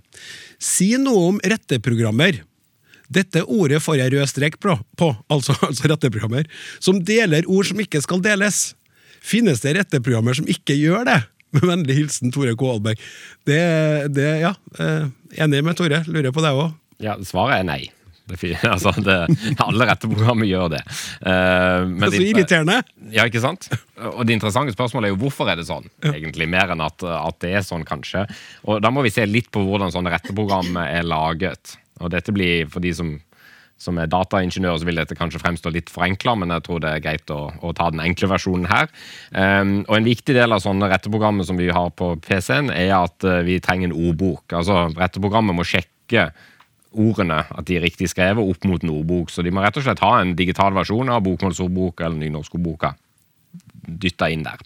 [0.57, 2.41] Si noe om retteprogrammer.
[3.13, 6.49] Dette ordet får jeg rød strek på, på altså, altså retteprogrammer,
[6.83, 8.73] som deler ord som ikke skal deles.
[9.23, 11.21] Finnes det retteprogrammer som ikke gjør det?
[11.53, 12.69] Med vennlig hilsen Tore K.
[12.75, 13.01] Alberg.
[13.49, 13.63] Det,
[14.17, 15.11] det, ja, eh,
[15.45, 15.99] Enig med Tore.
[16.09, 16.71] Lurer på deg òg.
[17.03, 17.83] Ja, svaret er nei.
[18.31, 19.17] Det, er altså, det,
[19.61, 20.81] alle retteprogrammer gjør det.
[21.21, 21.35] Det
[21.91, 22.79] men Så irriterende!
[23.13, 23.69] Ja, ikke sant?
[24.15, 27.41] Og det interessante spørsmålet er jo hvorfor er det sånn, egentlig, mer enn at, at
[27.45, 28.25] det er sånn, kanskje.
[28.65, 31.77] Og da må vi se litt på hvordan sånne retteprogram er laget.
[32.03, 33.13] Og dette blir, for de som,
[33.81, 37.05] som er dataingeniører, så vil dette kanskje fremstå litt forenkla, men jeg tror det er
[37.05, 38.91] greit å, å ta den enkle versjonen her.
[39.35, 43.29] Um, og en viktig del av sånne retteprogrammer som vi har på PC-en, er at
[43.29, 44.45] eh, vi trenger en ordbok.
[44.59, 46.31] Altså, retteprogrammet må sjekke
[46.93, 49.33] ordene, at de er riktig skrevet, opp mot en ordbok.
[49.33, 52.93] Så de må rett og slett ha en digital versjon av bokmålsordboka eller nynorskordboka
[53.83, 54.61] dytta inn der.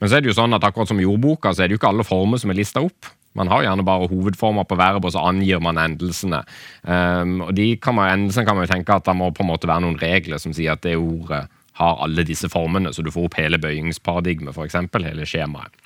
[0.00, 1.82] Men så er det jo sånn at akkurat som i ordboka, så er det jo
[1.82, 3.10] ikke alle former som er lista opp.
[3.38, 6.42] Man har gjerne bare hovedformer på verb, og så angir man endelsene.
[6.84, 9.52] Um, og de kan man, endelsene kan man jo tenke at det må på en
[9.52, 11.46] måte være noen regler som sier at det ordet
[11.80, 14.76] har alle disse formene, så du får opp hele bøyingsparadigmet, f.eks.
[15.08, 15.82] hele skjemaet.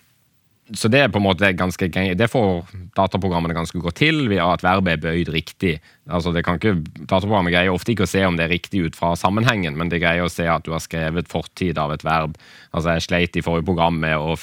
[0.74, 1.86] Så det er på en måte ganske.
[2.18, 5.76] Det får dataprogrammene ganske godt til ved at verbet er bøyd riktig.
[6.10, 8.98] Altså det kan ikke, Dataprogrammet greier ofte ikke å se om det er riktig ut
[8.98, 12.34] fra sammenhengen, men det greier å se at du har skrevet fortid av et verb.
[12.76, 14.36] Altså Jeg sleit i forrige program med å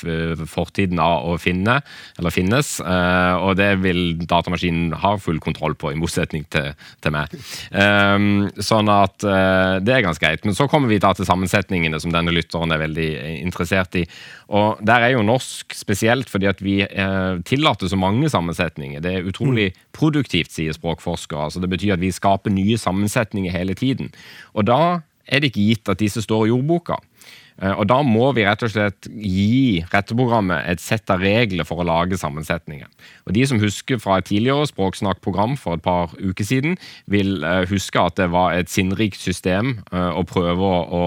[0.49, 1.79] fortiden av å finne,
[2.17, 6.71] eller finnes, eh, og det vil datamaskinen ha full kontroll på, i motsetning til,
[7.03, 7.33] til meg.
[7.69, 10.43] Um, sånn at eh, det er ganske greit.
[10.47, 14.05] Men så kommer vi da til sammensetningene som denne lytteren er veldig eh, interessert i.
[14.53, 19.03] Og der er jo norsk spesielt fordi at vi eh, tillater så mange sammensetninger.
[19.03, 21.49] Det er utrolig produktivt, sier språkforskere.
[21.49, 24.13] Altså det betyr at vi skaper nye sammensetninger hele tiden.
[24.53, 24.81] Og da
[25.23, 26.99] er det ikke gitt at disse står i ordboka.
[27.61, 31.81] Eh, Og da må vi rett og slett gi retteprogrammet et sett av regler for
[31.81, 32.89] å lage sammensetninger.
[33.27, 37.65] Og De som husker fra et tidligere språksnakkprogram for et par uker siden, vil eh,
[37.69, 41.03] huske at det var et sinnrikt system eh, å prøve å,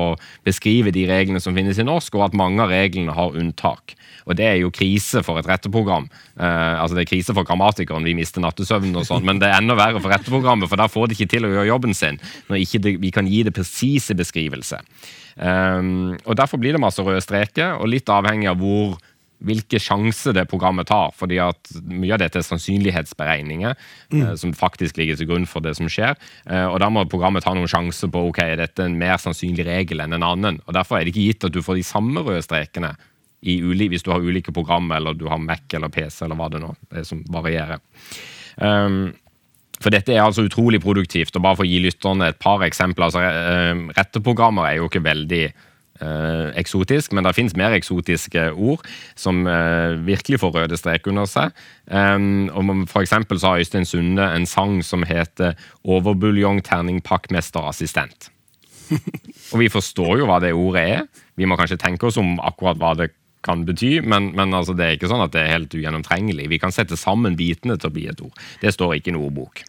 [0.47, 3.97] beskrive de reglene som finnes i norsk, og at mange av reglene har unntak.
[4.27, 6.09] Og det er jo krise for et retteprogram.
[6.37, 9.77] Altså Det er krise for grammatikeren, vi mister nattesøvnen og sånn, men det er enda
[9.79, 12.19] verre for retteprogrammet, for der får de ikke til å gjøre jobben sin
[12.51, 14.83] når ikke det, vi kan gi det presise beskrivelse.
[15.37, 18.96] Um, og Derfor blir det masse røde streker, og litt avhengig av hvor
[19.44, 21.12] hvilke sjanser det programmet tar.
[21.14, 25.75] fordi at Mye av dette er sannsynlighetsberegninger eh, som faktisk ligger til grunn for det
[25.77, 26.16] som skjer.
[26.49, 29.66] Eh, og Da må programmet ta noen sjanser på ok, er dette en mer sannsynlig
[29.68, 30.62] regel enn en annen.
[30.66, 32.94] og Derfor er det ikke gitt at du får de samme røde strekene
[33.46, 36.49] i uli, hvis du har ulike program, eller du har Mac eller PC, eller hva
[36.51, 37.83] det nå er som varierer.
[38.57, 39.12] Um,
[39.81, 41.37] for dette er altså utrolig produktivt.
[41.37, 43.09] og Bare for å gi lytterne et par eksempler.
[43.09, 48.85] altså Retteprogrammer er jo ikke veldig eh, eksotisk, men det finnes mer eksotiske ord
[49.19, 51.53] som eh, virkelig får røde strek under seg.
[51.87, 58.31] Um, og for eksempel så har Øystein Sunde en sang som heter 'Overbuljong terning pakkmesterassistent'.
[59.53, 61.07] Og vi forstår jo hva det ordet er.
[61.37, 63.11] Vi må kanskje tenke oss om akkurat hva det
[63.47, 66.51] kan bety, men, men altså det er ikke sånn at det er helt ugjennomtrengelig.
[66.53, 68.35] Vi kan sette sammen bitene til å bli et ord.
[68.63, 69.63] Det står ikke i en ordbok.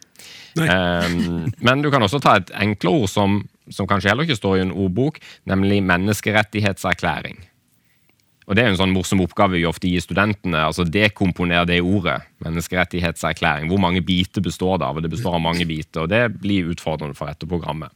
[0.58, 4.58] Um, men du kan også ta et enklere ord som, som kanskje heller ikke står
[4.58, 7.38] i en ordbok, nemlig menneskerettighetserklæring.
[8.48, 10.62] Og Det er en sånn morsom oppgave vi ofte gir studentene.
[10.70, 12.22] altså Dekomponer det ordet.
[12.46, 13.68] Menneskerettighetserklæring.
[13.68, 14.96] Hvor mange biter består det av?
[14.96, 17.92] Og Det består av mange biter, og det blir utfordrende for dette programmet.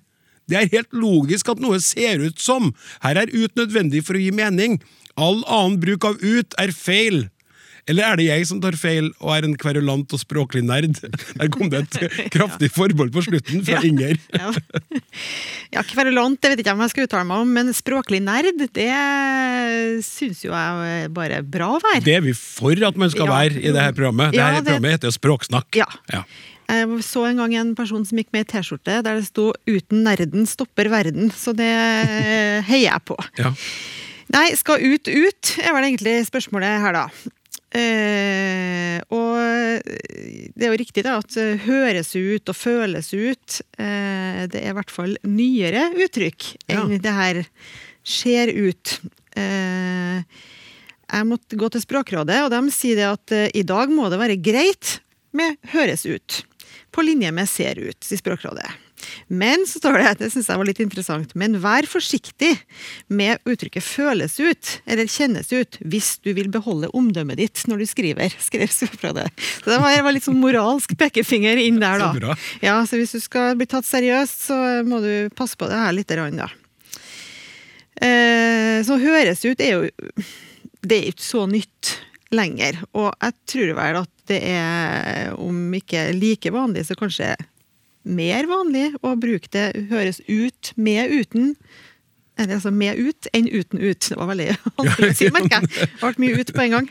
[0.49, 2.73] Det er helt logisk at noe ser ut som.
[3.05, 4.79] Her er ut nødvendig for å gi mening.
[5.13, 7.27] All annen bruk av ut er feil.
[7.89, 10.95] Eller er det jeg som tar feil og er en kverulant og språklig nerd?
[11.35, 14.15] Der kom det et kraftig forbehold på slutten fra Inger.
[14.39, 14.51] Ja.
[15.73, 18.61] ja, kverulant, det vet ikke jeg om jeg skal uttale meg om, men språklig nerd,
[18.75, 18.87] det
[20.05, 22.01] syns jo jeg er bare bra å være.
[22.05, 23.35] Det er vi for at man skal Ja.
[23.41, 24.31] være i det her programmet.
[24.33, 25.75] Det her det- programmet heter jo Språksnakk.
[25.75, 25.87] Ja.
[26.13, 26.23] Ja.
[26.69, 30.03] Jeg så en gang en person som gikk med i T-skjorte der det sto 'Uten
[30.07, 31.67] nerden stopper verden', så det
[32.69, 33.17] heier jeg på.
[33.37, 33.53] Ja.
[34.33, 37.07] Nei, skal ut ut, er vel egentlig spørsmålet her, da.
[37.73, 39.81] Eh, og
[40.53, 44.69] det er jo riktig da, at eh, høres ut og føles ut, eh, det er
[44.71, 47.01] i hvert fall nyere uttrykk enn Ja.
[47.07, 47.41] det her
[48.05, 48.99] ser ut.
[49.35, 50.21] Eh,
[51.13, 54.21] jeg måtte gå til Språkrådet, og de sier det at eh, i dag må det
[54.21, 54.99] være greit
[55.33, 56.43] med høres ut.
[56.93, 58.69] På linje med ser ut, sier Språkrådet.
[59.27, 62.51] Men så står det, det syns jeg var litt interessant, men vær forsiktig
[63.07, 67.87] med uttrykket føles ut, eller kjennes ut, hvis du vil beholde omdømmet ditt når du
[67.89, 69.27] skriver, skrev fra det
[69.65, 72.35] var, det var litt sånn moralsk pekefinger inn der, da.
[72.63, 75.95] Ja, så hvis du skal bli tatt seriøst, så må du passe på det her
[75.95, 76.49] litt, grann, da.
[78.03, 80.23] Eh, så høres ut er jo
[80.83, 81.93] Det er ikke så nytt
[82.33, 82.81] lenger.
[82.97, 87.33] Og jeg tror vel at det er, om ikke like vanlig, så kanskje
[88.03, 91.53] mer vanlig å bruke det høres ut med uten.
[92.37, 94.09] Eller altså med ut enn uten ut.
[94.09, 95.89] Det var veldig vanskelig å si, merker jeg.
[95.93, 96.89] Det ble mye ut på en gang.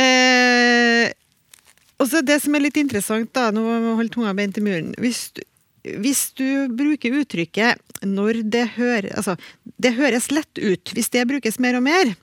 [0.00, 1.06] Eh,
[2.00, 3.62] og så Det som er litt interessant, da, nå
[3.98, 5.42] holde tunga beint i muren hvis du,
[6.00, 9.36] hvis du bruker uttrykket når det hører Altså,
[9.80, 10.92] det høres lett ut.
[10.96, 12.14] Hvis det brukes mer og mer,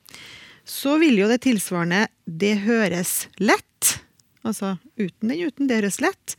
[0.68, 4.02] så vil jo det tilsvarende 'det høres lett',
[4.44, 6.36] altså uten den uten, det høres lett,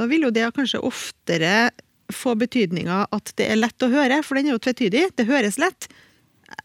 [0.00, 1.70] da vil jo det kanskje oftere
[2.10, 5.04] få betydninga at det er lett å høre, for den er jo tvetydig.
[5.18, 5.86] Det høres lett.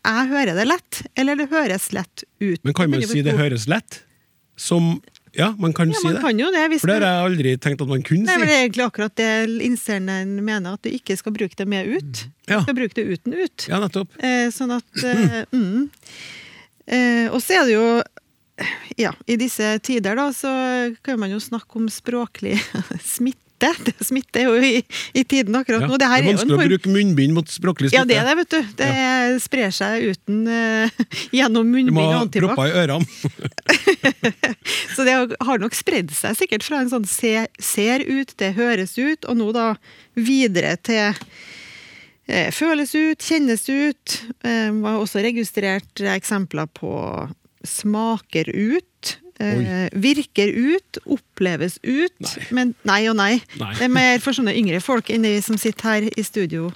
[0.02, 2.62] Jeg hører det lett, eller det høres lett ut.
[2.66, 4.02] Men kan man si det høres lett?
[4.58, 4.96] Som
[5.36, 6.22] Ja, man kan Ja, si man det.
[6.24, 6.80] kan jo det.
[6.80, 8.54] For det har jeg aldri tenkt at man kunne Nei, men si.
[8.54, 9.32] Det er egentlig akkurat det
[9.68, 12.22] innsenderen mener, at du ikke skal bruke det med ut.
[12.48, 12.62] Ja.
[12.62, 13.66] Du skal bruke det uten ut.
[13.68, 14.16] Ja, nettopp.
[14.24, 15.90] Eh, sånn at eh, mm.
[16.88, 17.86] eh, Og så er det jo
[18.96, 20.52] Ja, i disse tider, da, så
[21.04, 22.56] kan man jo snakke om språklig
[23.16, 23.42] smitte.
[23.60, 24.82] Det smitte er jo i,
[25.16, 25.88] i tiden akkurat Ja.
[25.88, 25.96] nå.
[25.98, 28.02] Det Det er vanskelig å bruke munnbind mot språklig smitte.
[28.02, 28.74] Ja, det er det, vet du.
[28.80, 31.04] Det sprer seg uten uh,
[31.40, 32.52] gjennom Du må ha antibac.
[32.56, 33.06] propper i ørene.
[34.96, 35.16] Så det
[35.48, 39.40] har nok spredd seg sikkert fra en sånn se, ser ut, det høres ut, og
[39.40, 39.70] nå da
[40.20, 41.16] videre til
[42.28, 44.20] eh, føles ut, kjennes ut.
[44.46, 46.92] Eh, var også registrert eksempler på
[47.70, 49.18] smaker ut.
[49.44, 52.14] Eh, virker ut, oppleves ut.
[52.24, 52.46] Nei.
[52.56, 53.42] Men nei og nei.
[53.60, 53.74] Nei.
[53.76, 56.70] Det er mer for sånne yngre folk enn de som sitter her i studio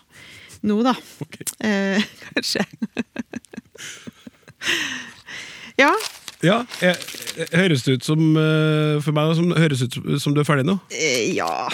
[0.68, 0.92] nå, da.
[1.24, 1.48] Okay.
[1.64, 2.66] Eh, kanskje.
[5.80, 5.94] Ja,
[6.44, 6.96] Ja, jeg,
[7.38, 10.66] jeg- høres det ut som eh, For meg som, høres ut som du er ferdig
[10.68, 10.78] nå?
[10.92, 11.68] eh, ja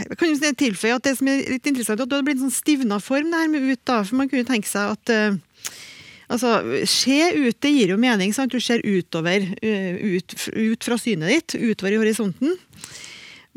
[0.00, 2.40] Jeg kan jo tilføye at det som er litt interessant, er at det har blitt
[2.40, 4.00] en sånn stivna form, det her med ut, da.
[4.04, 5.36] For man kunne tenke seg at eh,
[6.30, 6.56] Altså,
[6.88, 8.32] Se ut, det gir jo mening.
[8.34, 8.52] sant?
[8.52, 12.56] Du ser utover, eh, ut, ut fra synet ditt, utover i horisonten.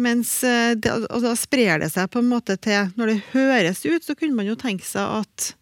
[0.01, 3.83] Mens eh, det, og da sprer det seg på en måte til Når det høres
[3.85, 5.53] ut, så kunne man jo tenke seg at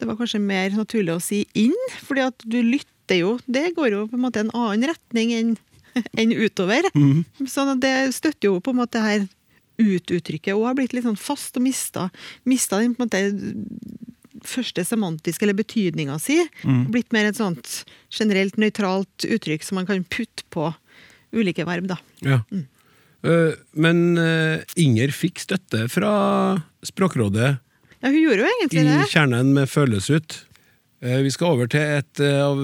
[0.00, 3.34] det var kanskje mer naturlig å si inn, fordi at du lytter jo.
[3.44, 5.50] Det går jo på en måte en annen retning enn
[6.20, 6.86] enn utover.
[7.50, 9.26] Sånn at det støtter jo på en måte her
[9.80, 12.08] ut-uttrykket og har blitt litt sånn fast og mista,
[12.48, 14.09] mista den på en måte
[14.46, 16.38] første semantiske eller betydninga si.
[16.92, 17.82] Blitt mer et sånt
[18.14, 20.68] generelt nøytralt uttrykk som man kan putte på
[21.36, 21.96] ulike verb, da.
[22.26, 22.40] Ja.
[23.22, 26.12] Eh, men eh, Inger fikk støtte fra
[26.88, 27.50] Språkrådet
[28.00, 29.08] Ja, hun gjorde jo i egentlig det.
[29.12, 30.38] kjernen med Føles ut.
[31.04, 32.56] Eh, Vi skal over til et av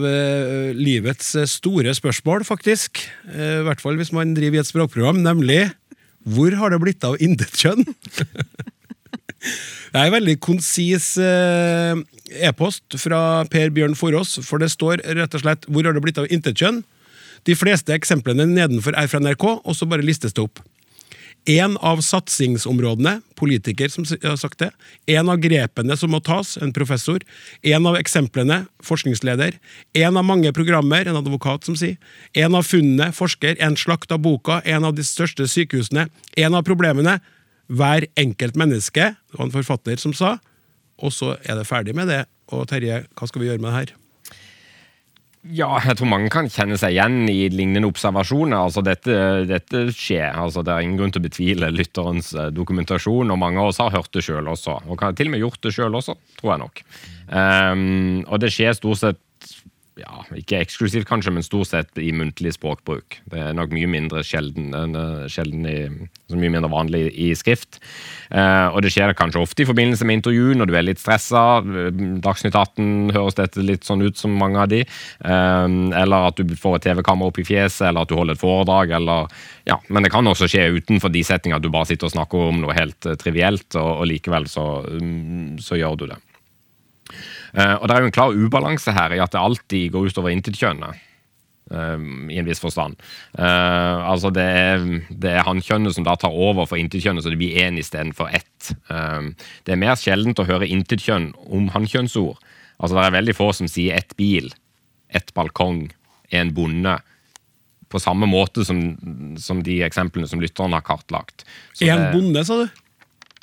[0.77, 3.03] livets store spørsmål, faktisk.
[3.29, 5.67] I hvert fall hvis man driver i et språkprogram, nemlig
[6.27, 7.85] hvor har det blitt av intetkjønn?
[9.41, 11.97] Det er en veldig konsis eh,
[12.49, 16.19] e-post fra Per Bjørn Forås, for det står rett og slett 'Hvor har det blitt
[16.19, 16.85] av intetkjønn?'
[17.47, 20.59] De fleste eksemplene nedenfor er fra NRK, og så bare listes det opp.
[21.47, 24.73] En av satsingsområdene, politiker som har sagt det.
[25.07, 27.23] En av grepene som må tas, en professor.
[27.63, 29.55] En av eksemplene, forskningsleder.
[29.95, 32.01] En av mange programmer, en advokat som sier.
[32.35, 33.55] En av funnene, forsker.
[33.63, 36.09] En slakt av boka, en av de største sykehusene.
[36.35, 37.21] En av problemene,
[37.67, 39.13] hver enkelt menneske.
[39.17, 40.37] Det var en forfatter som sa.
[41.03, 42.25] Og så er det ferdig med det.
[42.55, 43.95] Og Terje, hva skal vi gjøre med det her?
[45.55, 48.57] Ja, jeg tror mange kan kjenne seg igjen i lignende observasjoner.
[48.59, 49.15] Altså, dette,
[49.47, 50.33] dette skjer.
[50.35, 53.79] Altså, det er ingen grunn til å betvile lytterens eh, dokumentasjon, og mange av oss
[53.83, 54.81] har hørt det sjøl også.
[54.91, 56.83] Og kan til og med gjort det sjøl også, tror jeg nok.
[57.27, 59.23] Um, og det skjer stort sett
[59.97, 63.17] ja, ikke eksklusivt kanskje, men stort sett i muntlig språkbruk.
[63.33, 65.77] Det er nok mye mindre sjelden, eh, sjelden i,
[66.37, 67.81] mye mindre vanlig i skrift.
[68.29, 71.63] Eh, og det skjer kanskje ofte i forbindelse med intervju, når du er litt stressa.
[72.21, 74.83] Dagsnytt 18 høres dette litt sånn ut som mange av de.
[74.85, 75.67] Eh,
[76.03, 78.93] eller at du får et TV-kamera opp i fjeset, eller at du holder et foredrag,
[79.01, 79.33] eller
[79.67, 82.53] Ja, men det kan også skje utenfor de settingene at du bare sitter og snakker
[82.53, 86.21] om noe helt eh, trivielt, og, og likevel så, mm, så gjør du det.
[87.57, 90.35] Eh, og det er jo en klar ubalanse her i at det alltid går utover
[90.35, 91.03] intetkjønnet.
[91.67, 92.95] Um, I en viss forstand.
[93.35, 97.41] Uh, altså det er, det er hankjønnet som da tar over for intetkjønnet, så det
[97.41, 98.69] blir én istedenfor ett.
[98.87, 99.33] Um,
[99.67, 102.39] det er mer sjeldent å høre intetkjønn om hankjønnsord.
[102.79, 104.53] Altså det er veldig få som sier ett bil,
[105.11, 105.89] ett balkong,
[106.39, 107.01] en bonde.
[107.91, 108.85] På samme måte som,
[109.41, 111.43] som de eksemplene som lytteren har kartlagt.
[111.75, 112.69] Så En det- bonde, sa du?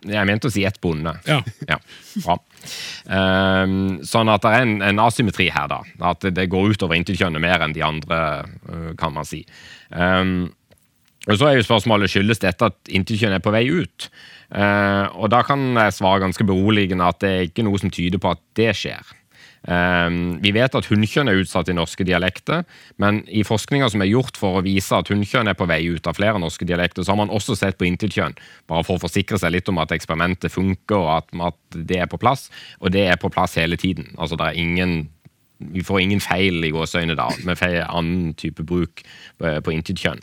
[0.09, 1.13] Jeg mente å si ett bonde.
[1.29, 1.39] Ja.
[1.69, 1.77] Ja,
[2.23, 2.37] bra.
[3.05, 5.81] Um, sånn at det er en, en asymmetri her, da.
[6.11, 8.19] At det, det går utover intetkjønnet mer enn de andre,
[8.69, 9.43] øh, kan man si.
[9.89, 10.51] Um,
[11.23, 14.09] og Så er jo spørsmålet skyldes dette at intetkjønn er på vei ut.
[14.53, 18.21] Uh, og Da kan jeg svare ganske beroligende at det er ikke noe som tyder
[18.21, 19.13] på at det skjer.
[19.63, 22.65] Um, vi vet at hunnkjønn er utsatt i norske dialekter,
[22.99, 26.07] men i forskninga som er gjort for å vise at hunnkjønn er på vei ut
[26.09, 28.35] av flere norske dialekter, så har man også sett på intetkjønn,
[28.67, 32.19] bare for å forsikre seg litt om at eksperimentet funker og at, det er på
[32.19, 32.49] plass.
[32.83, 34.11] Og det er på plass hele tiden.
[34.17, 35.09] Altså det er ingen
[35.73, 38.99] Vi får ingen feil i gåseøyne da, med feil annen type bruk
[39.39, 40.19] på, på intetkjønn.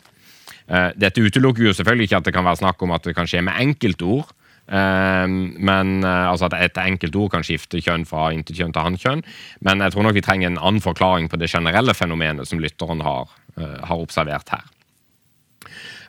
[0.69, 3.25] Uh, dette utelukker jo selvfølgelig ikke at det kan være snakk om at det kan
[3.25, 4.29] skje med enkeltord.
[4.71, 9.23] Um, men uh, altså at Et enkelt ord kan skifte kjønn fra intetkjønn til hankjønn.
[9.67, 13.03] Men jeg tror nok vi trenger en annen forklaring på det generelle fenomenet som lytteren
[13.03, 14.63] har, uh, har observert her.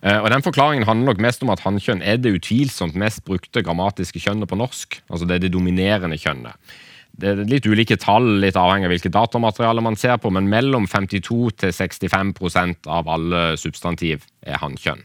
[0.03, 3.65] Uh, og den Forklaringen handler nok mest om at hankjønn er det utvilsomt mest brukte
[3.67, 5.01] grammatiske kjønnet på norsk.
[5.11, 6.79] Altså det er det dominerende kjønnet.
[7.19, 10.87] Det er litt ulike tall, litt avhengig av hvilket datamateriale man ser på, men mellom
[10.89, 15.03] 52 til 65% av alle substantiv er hankjønn.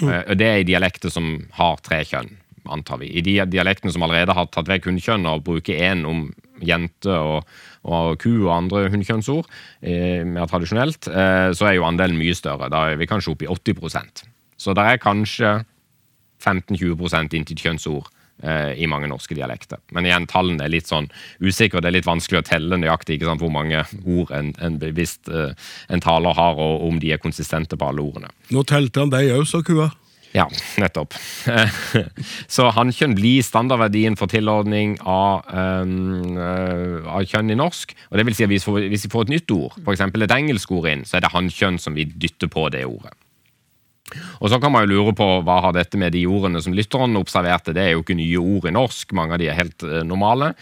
[0.00, 0.12] Mm.
[0.38, 2.30] Det er i dialekter som har tre kjønn
[2.70, 3.10] antar vi.
[3.10, 6.26] I de dialektene som allerede har tatt vekk hunnkjønn og bruker én om
[6.62, 7.48] jente og,
[7.82, 9.48] og ku og andre hunnkjønnsord,
[9.82, 12.70] eh, mer tradisjonelt, eh, så er jo andelen mye større.
[12.72, 14.26] Da er vi kanskje oppe i 80%
[14.62, 15.64] Så det er kanskje
[16.42, 18.06] 15-20 intetkjønnsord
[18.42, 19.80] eh, i mange norske dialekter.
[19.94, 21.08] Men igjen, tallene er litt sånn
[21.42, 24.78] usikre, det er litt vanskelig å telle nøyaktig ikke sant, hvor mange ord en, en
[24.82, 25.54] bevisst eh,
[25.92, 28.32] en taler har, og om de er konsistente på alle ordene.
[28.54, 29.90] Nå telte han deg òg, sa kua.
[30.32, 30.46] Ja,
[30.80, 31.12] nettopp.
[32.54, 37.92] Så hannkjønn blir standardverdien for tilordning av, um, av kjønn i norsk.
[38.08, 40.06] Og det vil si at hvis vi får et nytt ord, f.eks.
[40.08, 43.12] et engelsk ord inn, så er det hannkjønn som vi dytter på det ordet.
[44.40, 47.16] Og så kan man jo lure på hva har dette med de ordene som lytteren
[47.20, 47.74] observerte.
[47.76, 50.52] Det er jo ikke nye ord i norsk, mange av de er helt eh, normale.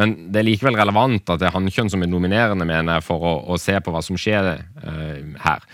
[0.00, 3.24] Men det er likevel relevant at det er hannkjønn som er dominerende, mener jeg, for
[3.24, 5.64] å, å se på hva som skjer eh, her.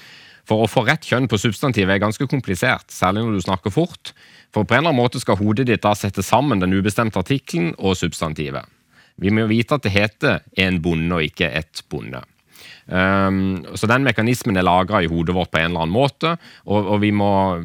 [0.49, 4.13] For å få rett kjønn på substantivet er ganske komplisert, særlig når du snakker fort.
[4.53, 7.73] For på en eller annen måte skal hodet ditt da sette sammen den ubestemte artikkelen
[7.79, 8.69] og substantivet.
[9.21, 12.23] Vi må vite at det heter en bonde og ikke ett bonde.
[12.85, 16.35] Um, så den mekanismen er lagra i hodet vårt på en eller annen måte.
[16.69, 17.61] Og, og, vi må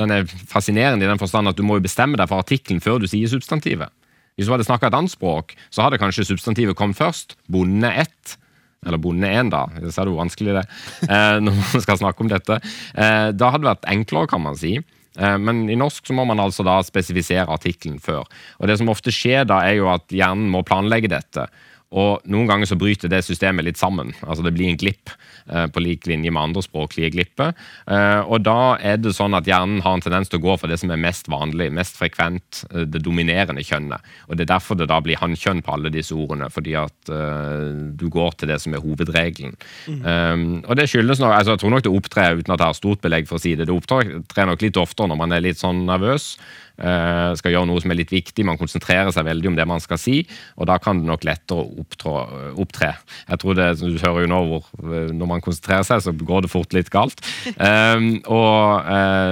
[0.00, 3.02] Den er fascinerende i den forstand at du må jo bestemme deg for artikkelen før
[3.02, 3.90] du sier substantivet.
[4.38, 7.34] Hvis du hadde snakka et annet språk, så hadde kanskje substantivet kommet først.
[7.50, 8.38] Bonde ett.
[8.86, 9.66] Eller bonde 1, da.
[9.84, 10.70] så ser det jo vanskelig det er
[11.04, 12.56] eh, når man skal snakke om dette.
[12.94, 14.78] Eh, da hadde det vært enklere, kan man si.
[15.20, 18.24] Eh, men i norsk så må man altså da spesifisere artikkelen før.
[18.58, 21.48] Og Det som ofte skjer da, er jo at hjernen må planlegge dette.
[21.90, 24.12] Og noen ganger så bryter det systemet litt sammen.
[24.22, 25.10] Altså det blir en glipp
[25.50, 27.50] eh, på lik linje med andre språklige glipper.
[27.90, 30.70] Eh, og da er det sånn at hjernen har en tendens til å gå for
[30.70, 34.06] det som er mest vanlig, mest frekvent, eh, det dominerende kjønnet.
[34.28, 37.66] Og det er derfor det da blir hannkjønn på alle disse ordene, fordi at eh,
[37.98, 39.58] du går til det som er hovedregelen.
[39.90, 40.00] Mm.
[40.06, 42.78] Um, og det skyldes nok, altså Jeg tror nok det opptrer, uten at jeg har
[42.78, 45.58] stort belegg for å si det, det opptrer nok litt oftere når man er litt
[45.58, 46.36] sånn nervøs.
[46.80, 48.44] Uh, skal gjøre noe som er litt viktig.
[48.46, 50.22] Man konsentrerer seg veldig om det man skal si,
[50.56, 52.14] og da kan det nok lettere opptrå,
[52.60, 52.94] opptre.
[53.28, 54.68] Jeg tror det, Du hører jo nå hvor
[55.12, 57.20] når man konsentrerer seg, så går det fort litt galt.
[57.56, 58.88] Um, og,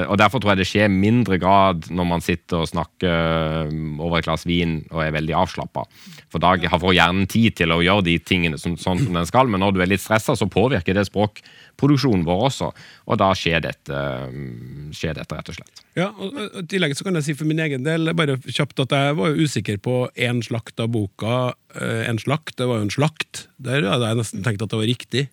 [0.08, 3.70] og, Derfor tror jeg det skjer mindre grad når man sitter og snakker
[4.02, 5.86] over et glass vin og er veldig avslappa.
[6.32, 9.48] For da får hjernen tid til å gjøre de tingene som, sånn som den skal,
[9.50, 11.06] men når du er litt stressa, så påvirker det
[11.78, 12.70] språkproduksjonen vår også.
[13.06, 14.02] Og da skjer dette,
[14.92, 15.82] skjer dette rett og slett.
[15.96, 18.92] Ja, og I tillegg så kan jeg si for min egen del bare kjapt at
[18.92, 21.54] jeg var jo usikker på én slakt av boka.
[21.74, 23.48] Eh, en slakt, det var jo en slakt.
[23.58, 25.28] Der hadde jeg nesten tenkt at det var riktig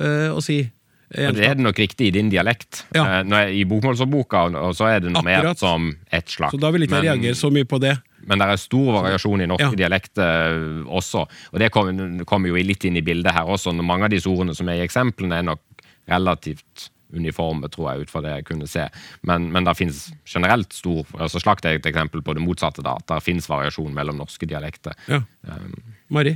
[0.00, 0.62] uh, å si.
[1.10, 2.84] Og det er det nok riktig i din dialekt.
[2.94, 3.22] Ja.
[3.26, 4.46] Uh, I bokmålsordboka
[4.78, 6.54] så er det noe mer som ett slakt.
[6.54, 7.96] Så da vil ikke jeg reagere så mye på det.
[8.28, 9.78] Men det er stor variasjon i norske ja.
[9.84, 11.24] dialekter også.
[11.54, 13.72] Og det kommer kom jo litt inn i bildet her også.
[13.80, 15.62] Mange av disse ordene som er i eksemplene, er nok
[16.08, 18.86] relativt uniforme, tror jeg, ut fra det jeg kunne se.
[19.26, 22.84] Men, men det finnes generelt stor altså Slakt er et eksempel på det motsatte.
[22.86, 24.94] da, at Det finnes variasjon mellom norske dialekter.
[25.10, 25.22] Ja.
[25.48, 25.74] Um,
[26.10, 26.34] Mari?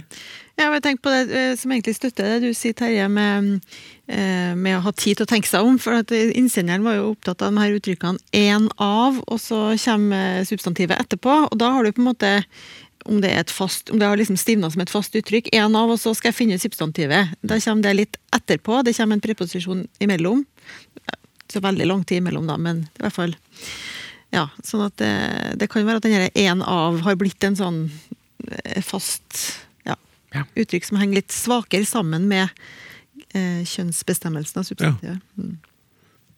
[0.55, 3.57] Ja, jeg tenker på det eh, som egentlig støtter det du sier, Terje, med,
[4.07, 5.81] eh, med, å ha tid til å tenke seg om.
[5.83, 10.47] For at innsenderen var jo opptatt av de her uttrykkene 'en av', og så kommer
[10.47, 11.51] substantivet etterpå.
[11.51, 12.45] Og da har du på en måte
[13.05, 15.50] om det, et fast, om det har liksom stivna som et fast uttrykk.
[15.52, 17.34] En av, og så skal jeg finne substantivet.
[17.44, 18.80] Da kommer det litt etterpå.
[18.84, 20.44] Det kommer en preposisjon imellom.
[21.52, 23.36] Så veldig lang tid imellom, da, men i hvert fall
[24.34, 25.12] Ja, sånn at det,
[25.61, 27.76] det kan være at denne en av har blitt en sånn
[28.48, 29.94] eh, fast ja,
[30.34, 30.42] ja.
[30.59, 32.48] uttrykk som henger litt svakere sammen med
[33.30, 35.20] eh, kjønnsbestemmelsen av substantivet.
[35.20, 35.38] Ja.
[35.38, 35.61] Mm.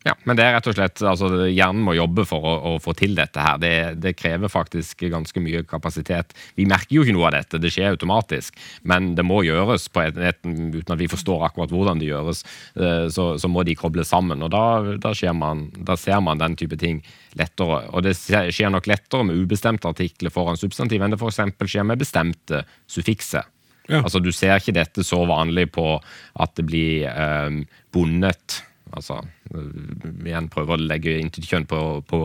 [0.06, 2.92] Ja, men det er rett og slett, altså Hjernen må jobbe for å, å få
[2.94, 3.42] til dette.
[3.42, 3.56] her.
[3.58, 6.30] Det, det, krever faktisk ganske mye kapasitet.
[6.54, 8.54] Vi merker jo ikke noe av dette, det skjer automatisk.
[8.86, 12.44] Men det må gjøres på et, et, uten at vi forstår akkurat hvordan det gjøres.
[12.78, 14.44] Eh, så, så må de kobles sammen.
[14.46, 17.02] og da, da, man, da, ser man den type ting
[17.34, 17.82] lettere.
[17.90, 21.42] Og det skjer nok lettere med ubestemte artikler foran substantiv enn det f.eks.
[21.66, 23.50] skjer med bestemte suffikser.
[23.90, 24.04] Ja.
[24.04, 27.60] Altså Du ser ikke dette så vanlig på at det blir eh,
[27.94, 28.60] bundet
[28.94, 29.16] Altså,
[29.50, 32.18] igjen prøver å legge kjønn på, på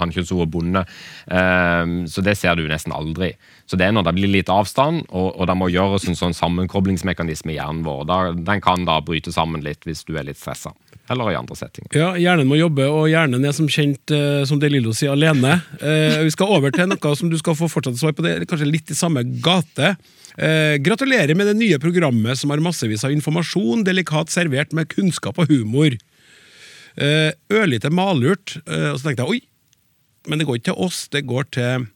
[0.00, 0.82] hannkjønnsordet bonde.
[1.30, 3.30] Um, så det ser du nesten aldri.
[3.70, 6.34] Så det er når det blir litt avstand, og, og det må gjøres en sånn
[6.36, 8.02] sammenkoblingsmekanisme i hjernen vår.
[8.10, 10.74] Da, den kan da bryte sammen litt hvis du er litt stressa.
[11.10, 11.94] Eller i andre settinger.
[11.98, 15.60] Ja, Hjernen må jobbe, og hjernen er som kjent, uh, som Delillo sier, alene.
[15.78, 18.70] Vi skal over til noe som du skal få fortsatt svar på, det er kanskje
[18.70, 19.94] litt i samme gate.
[20.38, 25.38] Eh, gratulerer med det nye programmet som har massevis av informasjon, delikat servert med kunnskap
[25.42, 25.96] og humor.
[26.96, 28.56] Eh, ørlite malurt.
[28.66, 29.42] Eh, og så tenkte jeg oi,
[30.28, 31.88] men det går ikke til oss, det går til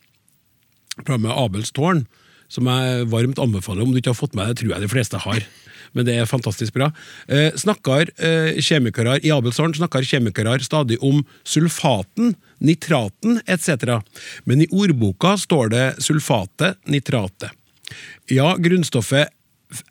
[1.03, 2.07] programmet Abels tårn,
[2.49, 3.85] som jeg varmt anbefaler.
[3.85, 5.47] Om du ikke har fått med det, tror jeg de fleste har.
[5.97, 6.91] Men det er fantastisk bra.
[7.29, 14.03] Eh, snakker eh, kjemikere I Abelstårn snakker kjemikere stadig om sulfaten, nitraten etc.
[14.45, 17.56] Men i ordboka står det sulfatet, nitratet.
[18.33, 19.33] Ja, grunnstoffet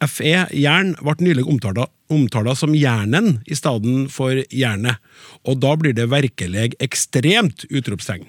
[0.07, 5.01] Fe, jern, ble nylig omtala som jernen i stedet for jernet,
[5.43, 8.23] og da blir det virkelig ekstremt utropstegn.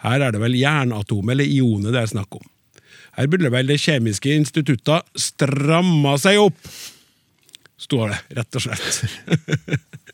[0.00, 2.46] Her er det vel jernatomet eller ionet det er snakk om.
[3.18, 6.58] Her burde vel det kjemiske instituttet stramma seg opp,
[7.78, 9.02] står det, rett og slett.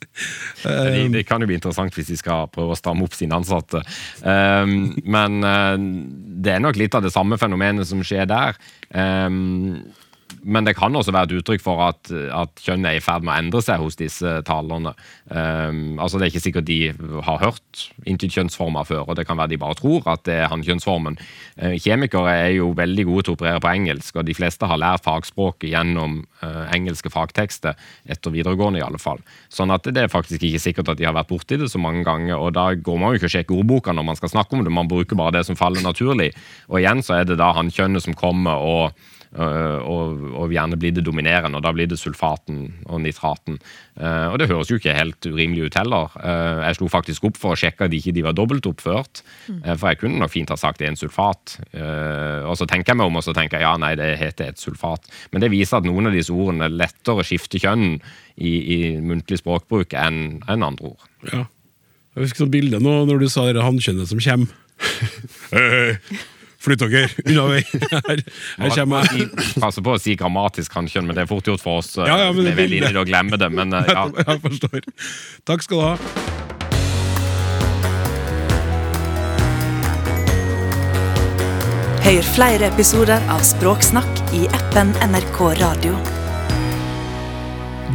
[0.62, 3.82] det, det, kan jo bli interessant hvis de skal prøve å stramme opp sine ansatte.
[4.22, 5.74] Um, men uh,
[6.44, 8.58] det er nok litt av det samme fenomenet som skjer der.
[8.94, 9.82] Um,
[10.44, 13.34] men det kan også være et uttrykk for at, at kjønnet er i ferd med
[13.34, 14.94] å endre seg hos disse talerne.
[15.26, 16.78] Um, altså Det er ikke sikkert de
[17.26, 21.18] har hørt interkjønnsformer før, og det kan være de bare tror at det er hannkjønnsformen.
[21.58, 24.80] Uh, kjemikere er jo veldig gode til å operere på engelsk, og de fleste har
[24.80, 29.22] lært fagspråket gjennom uh, engelske fagtekster, etter videregående i alle fall.
[29.52, 32.04] Sånn at det er faktisk ikke sikkert at de har vært borti det så mange
[32.06, 34.64] ganger, og da går man jo ikke og sjekker ordboka når man skal snakke om
[34.64, 36.32] det, man bruker bare det som faller naturlig.
[36.68, 39.04] Og igjen så er det da hannkjønnet som kommer og
[39.34, 43.58] og, og gjerne blir det dominerende, og da blir det sulfaten og nitraten.
[43.98, 46.12] Uh, og det høres jo ikke helt urimelig ut heller.
[46.18, 49.90] Uh, jeg slo faktisk opp for å sjekke at de ikke var dobbeltoppført, uh, for
[49.90, 51.56] jeg kunne nok fint ha sagt det er en sulfat.
[51.74, 54.60] og så tenker jeg meg om, og så tenker jeg ja, nei, det heter et
[54.60, 55.08] sulfat.
[55.32, 57.98] Men det viser at noen av disse ordene lettere skifter kjønn
[58.36, 61.08] i, i muntlig språkbruk enn en andre ord.
[61.30, 61.46] Ja.
[62.14, 64.60] Jeg husker sånn bilde nå når du sa det hannkjønnet som kommer.
[66.64, 67.60] Flytt dere unna vei!
[67.92, 68.22] Her,
[68.62, 69.28] her kommer jeg.
[69.60, 71.92] Passe på å si grammatisk hannkjønn, men det er fort gjort for oss.
[72.00, 74.06] Ja, ja, men det er veldig inne i å glemme det, men uh, ja.
[74.22, 74.88] Jeg forstår.
[75.44, 75.94] Takk skal du ha.
[82.04, 85.96] Hør flere episoder av Språksnakk i appen NRK Radio.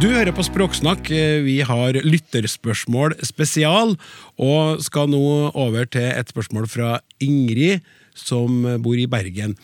[0.00, 1.10] Du hører på Språksnakk.
[1.46, 3.94] Vi har lytterspørsmål spesial,
[4.38, 7.82] og skal nå over til et spørsmål fra Ingrid,
[8.26, 9.56] som bor i Bergen.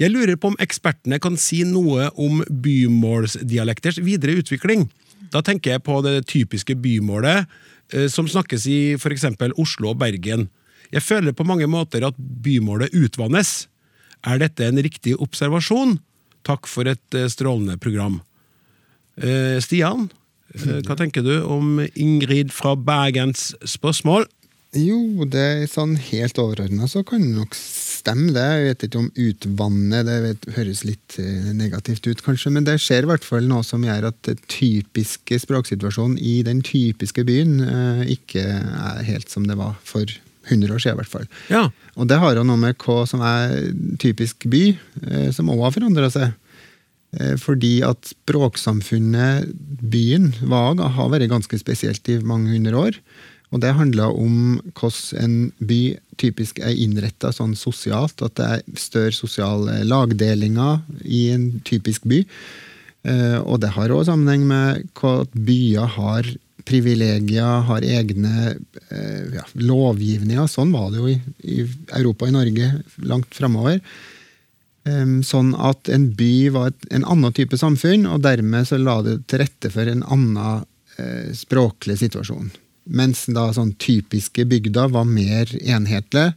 [0.00, 4.88] Jeg lurer på om ekspertene kan si noe om bymålsdialekters videre utvikling.
[5.34, 7.48] Da tenker jeg på det typiske bymålet
[7.92, 9.26] eh, som snakkes i f.eks.
[9.58, 10.48] Oslo og Bergen.
[10.94, 13.64] Jeg føler på mange måter at bymålet utvannes.
[14.24, 15.98] Er dette en riktig observasjon?
[16.46, 18.20] Takk for et eh, strålende program.
[19.18, 20.08] Eh, Stian,
[20.54, 24.28] hva tenker du om Ingrid fra Bergens spørsmål?
[24.74, 27.54] Jo, det er sånn helt overordna så kan det nok
[28.04, 28.44] stemme, det.
[28.44, 32.76] Jeg vet ikke om utvannet, det vet, høres litt eh, negativt ut, kanskje, men det
[32.82, 37.58] skjer i hvert fall noe som gjør at den typiske språksituasjonen i den typiske byen
[37.64, 40.04] eh, ikke er helt som det var for
[40.50, 41.28] 100 år siden, i hvert fall.
[41.48, 41.66] Ja.
[41.96, 43.70] Og det har jo noe med hva som er
[44.02, 44.64] typisk by,
[45.08, 46.40] eh, som òg har forandra seg.
[47.38, 49.52] Fordi at språksamfunnet,
[49.86, 52.98] byen, Vaga, har vært ganske spesielt i mange hundre år.
[53.54, 55.80] Og det handler om hvordan en by
[56.18, 58.22] typisk er innretta sånn sosialt.
[58.26, 62.24] At det er større sosiale lagdelinger i en typisk by.
[63.06, 66.32] Eh, Og det har òg sammenheng med hva at byer har
[66.64, 68.56] privilegier, har egne
[68.90, 70.48] eh, ja, lovgivninger.
[70.50, 71.60] Sånn var det jo i, i
[71.94, 72.72] Europa og i Norge
[73.04, 73.78] langt framover.
[75.24, 79.40] Sånn at en by var en annen type samfunn, og dermed så la det til
[79.40, 80.66] rette for en annen
[81.00, 82.50] eh, språklig situasjon.
[82.84, 86.34] Mens da sånn typiske bygder var mer enhetlige.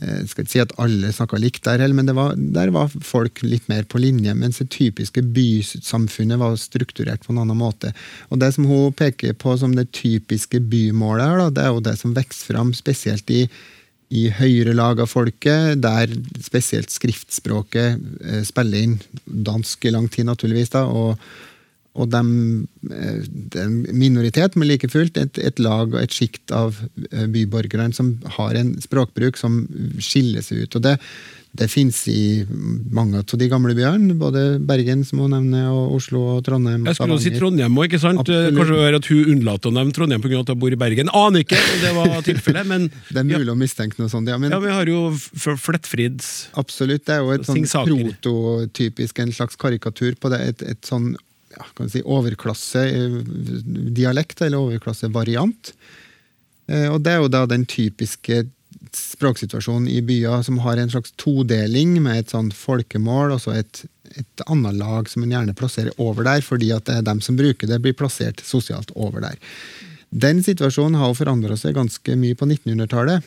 [0.00, 2.88] Eh, Jeg skal ikke si at alle snakka likt der heller, men var, der var
[2.88, 4.34] folk litt mer på linje.
[4.34, 7.92] Mens det typiske bysamfunnet var strukturert på en annen måte.
[8.30, 11.84] Og det som hun peker på som det typiske bymålet, her, da, det er jo
[11.88, 13.48] det som vokser fram spesielt i
[14.08, 16.08] i høyere lag av folket, der
[16.40, 18.94] spesielt skriftspråket eh, spiller inn.
[19.26, 21.20] Dansk i lang tid, naturligvis, da, og,
[21.98, 22.22] og de,
[22.92, 26.78] eh, det er en minoritet, men like fullt et, et lag og et sjikt av
[27.10, 29.64] eh, byborgerne som har en språkbruk som
[30.02, 30.78] skiller seg ut.
[30.78, 30.98] og det
[31.58, 32.44] det finnes i
[32.92, 36.84] mange av de gamle byene, både Bergen, som hun nevner, og Oslo og Trondheim.
[36.86, 38.20] Jeg skulle jo si Trondheim òg, ikke sant?
[38.22, 38.58] Absolutt.
[38.58, 40.42] Kanskje at hun unnlater å nevne Trondheim pga.
[40.44, 41.10] at hun bor i Bergen.
[41.16, 44.36] Aner ikke om det var tilfellet, men Det er mulig å mistenke noe sånt, ja.
[44.40, 47.06] Men ja, vi har jo Flettfrids Absolutt.
[47.08, 50.42] Det er jo et sånn prototypisk, en slags karikatur på det.
[50.52, 51.14] Et, et sånn
[51.56, 55.72] ja, kan si, overklassedialekt, eller overklassevariant.
[56.68, 58.44] Eh, Og det er jo da den typiske
[58.94, 63.74] språksituasjonen i byer som har en slags todeling med et sånn folkemål og så et,
[64.16, 67.36] et annet lag som en gjerne plasserer over der, fordi at det er dem som
[67.38, 69.36] bruker det, blir plassert sosialt over der.
[70.08, 73.22] Den situasjonen har jo forandra seg ganske mye på 1900-tallet.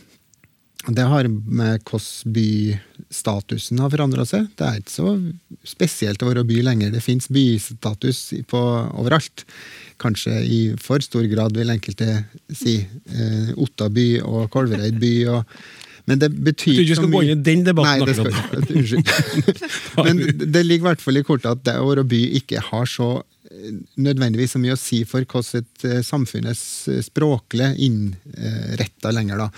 [0.90, 4.48] Det har med hvordan bystatusen har forandra seg.
[4.58, 5.12] Det er ikke så
[5.68, 6.94] spesielt å være by lenger.
[6.96, 8.62] Det fins bystatus på
[8.98, 9.46] overalt.
[10.02, 12.80] Kanskje i for stor grad, vil enkelte si.
[13.14, 15.12] Eh, Otta by og Kolvereid by.
[15.36, 15.60] Og,
[16.10, 18.40] men det betyr Jeg tror ikke vi skal gå inn i den debatten Nei, det
[18.42, 18.72] akkurat.
[18.80, 19.14] Unnskyld.
[20.08, 22.90] Men det ligger i hvert fall i kortet at det å være by ikke har
[22.90, 23.12] så
[23.52, 26.58] eh, nødvendigvis så mye å si for hvordan et eh, samfunn er
[27.06, 29.46] språklig innretta lenger.
[29.46, 29.52] da.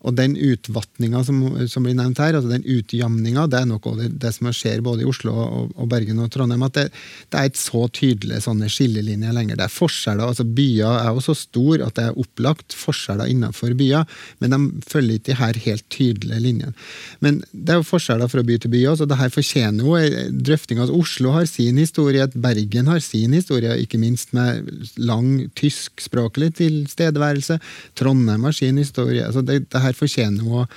[0.00, 4.00] Og den utvatninga som, som blir nevnt her, altså den utjamninga, det er nok også
[4.00, 6.64] det, det som skjer både i Oslo og, og Bergen og Trondheim.
[6.64, 6.86] At det,
[7.28, 9.58] det er ikke så tydelige sånne skillelinjer lenger.
[9.60, 10.30] Det er forskjeller.
[10.32, 14.08] altså Byer er jo så store at det er opplagt forskjeller innenfor byer,
[14.40, 16.72] men de følger ikke de her helt tydelige linjene.
[17.20, 20.32] Men det er jo forskjeller fra by til by også, og det her fortjener jo
[20.48, 20.80] drøfting.
[20.80, 24.64] Altså Oslo har sin historie, Bergen har sin historie, ikke minst med
[24.96, 27.60] lang tyskspråklig tilstedeværelse.
[27.98, 29.24] Trondheim har sin historie.
[29.26, 30.68] altså det, det her fortjener jo å,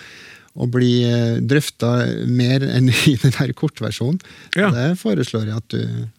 [0.53, 0.95] å bli
[1.41, 1.93] drøfta
[2.29, 4.19] mer enn i den her kortversjonen.
[4.57, 4.71] Ja.
[4.73, 6.09] Det foreslår jeg at du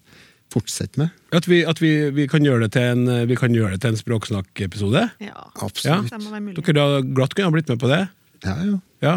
[0.54, 1.20] fortsetter med.
[1.34, 3.94] At vi, at vi, vi, kan gjøre det til en, vi kan gjøre det til
[3.94, 5.06] en språksnakkepisode?
[5.24, 5.46] Ja.
[5.58, 6.10] Absolutt.
[6.12, 6.58] Det må være mulig.
[6.62, 8.02] Dere har glatt kunne ha blitt med på det?
[8.44, 8.80] Ja, ja.
[9.04, 9.14] Ja,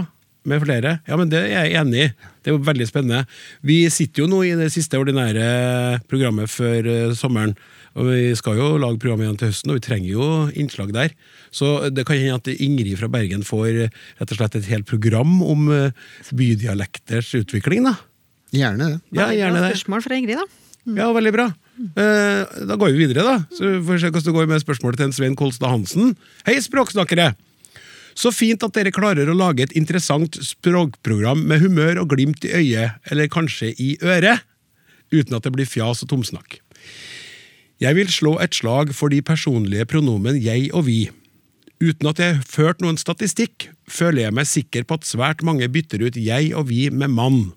[0.47, 0.97] med flere?
[1.07, 2.09] Ja, men Det er jeg enig i.
[2.41, 3.25] Det er jo veldig spennende.
[3.61, 7.55] Vi sitter jo nå i det siste ordinære programmet før eh, sommeren.
[7.97, 11.15] Og Vi skal jo lage program igjen til høsten, og vi trenger jo innslag der.
[11.49, 14.85] Så det kan hende at Ingrid fra Bergen får eh, rett og slett et helt
[14.89, 15.91] program om eh,
[16.37, 17.87] bydialekters utvikling.
[17.89, 17.95] da.
[18.53, 18.99] Gjerne det.
[19.17, 19.73] Ja, gjerne det.
[19.79, 20.45] Spørsmål fra Ingrid, da.
[20.97, 21.47] Ja, veldig bra.
[21.99, 23.35] Eh, Da går vi videre, da.
[23.51, 26.13] Så får vi se hvordan det går med spørsmålet til en Svein Kolstad Hansen.
[26.47, 27.33] Hei, språksnakkere!
[28.17, 32.53] Så fint at dere klarer å lage et interessant språkprogram med humør og glimt i
[32.61, 34.41] øyet, eller kanskje i øret,
[35.13, 36.57] uten at det blir fjas og tomsnakk.
[37.77, 41.11] Jeg vil slå et slag for de personlige pronomen jeg og vi.
[41.77, 45.67] Uten at jeg har ført noen statistikk, føler jeg meg sikker på at svært mange
[45.69, 47.51] bytter ut jeg og vi med mann.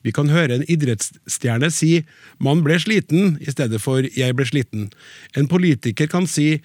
[0.00, 2.06] Vi kan høre en idrettsstjerne si
[2.40, 4.88] 'man ble sliten' i stedet for 'jeg ble sliten'.
[5.36, 6.62] En politiker kan si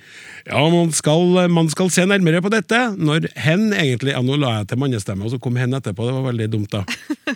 [0.48, 4.60] 'ja, man skal, man skal se nærmere på dette', når hen egentlig Ja, nå la
[4.60, 6.86] jeg til mannestemme, og så kom hen etterpå, det var veldig dumt, da.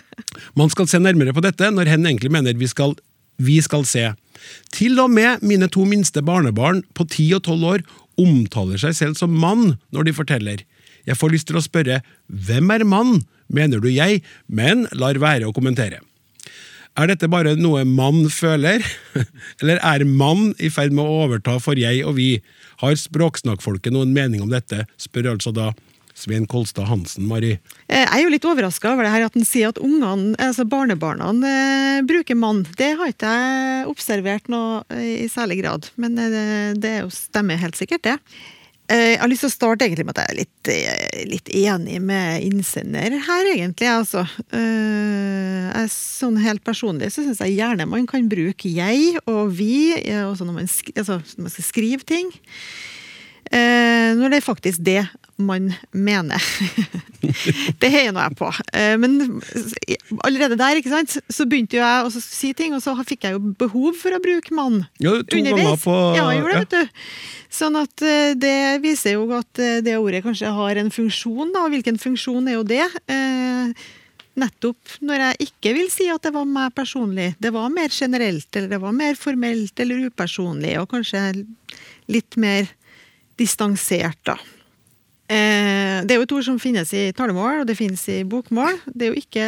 [0.56, 2.94] Man skal se nærmere på dette, når hen egentlig mener vi skal,
[3.36, 4.14] vi skal se.
[4.74, 7.86] Til og med mine to minste barnebarn på ti og tolv år
[8.20, 10.62] omtaler seg selv som mann når de forteller.
[11.08, 15.48] Jeg får lyst til å spørre hvem er mann, mener du jeg, men lar være
[15.48, 16.02] å kommentere.
[16.98, 18.82] Er dette bare noe mann føler,
[19.62, 22.32] eller er mann i ferd med å overta for jeg og vi?
[22.82, 25.70] Har språksnakkfolket noen mening om dette, spør altså da
[26.20, 27.54] Svein Kolstad Hansen, Mari.
[27.88, 30.66] Eh, Jeg er jo litt overraska over det her at han sier at ungene, altså
[30.68, 32.64] barnebarna eh, bruker mann.
[32.76, 37.78] Det har ikke jeg observert noe eh, i særlig grad, men det, er stemmer helt
[37.80, 38.18] sikkert, det.
[38.90, 40.70] Jeg har lyst til å starte egentlig med at jeg er litt,
[41.30, 43.86] litt enig med innsender her, egentlig.
[43.86, 44.24] Altså.
[44.50, 49.94] Jeg, sånn helt personlig så syns jeg gjerne man kan bruke jeg og vi,
[50.24, 50.66] også når man,
[50.96, 52.34] altså, når man skal skrive ting.
[53.50, 55.00] Eh, når det er faktisk det
[55.40, 56.44] man mener.
[57.82, 58.50] det heier nå jeg på.
[58.76, 59.40] Eh, men
[60.26, 63.38] allerede der ikke sant, så begynte jo jeg å si ting, og så fikk jeg
[63.38, 64.84] jo behov for å bruke mann.
[65.02, 67.06] Ja, to ganger på Ja, jeg gjorde det, vet du.
[67.60, 71.64] Sånn at eh, det viser jo at det ordet kanskje har en funksjon, da.
[71.64, 72.84] Og hvilken funksjon er jo det?
[73.10, 73.88] Eh,
[74.38, 77.32] nettopp når jeg ikke vil si at det var meg personlig.
[77.42, 81.24] Det var mer generelt, eller det var mer formelt eller upersonlig, og kanskje
[82.10, 82.70] litt mer
[83.40, 84.36] distansert, da.
[85.30, 88.80] Eh, det er jo et ord som finnes i talemål, og det finnes i bokmål.
[88.90, 89.46] Det er jo ikke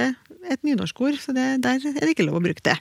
[0.53, 2.76] et nynorskord, så det, der er det ikke lov å bruke det.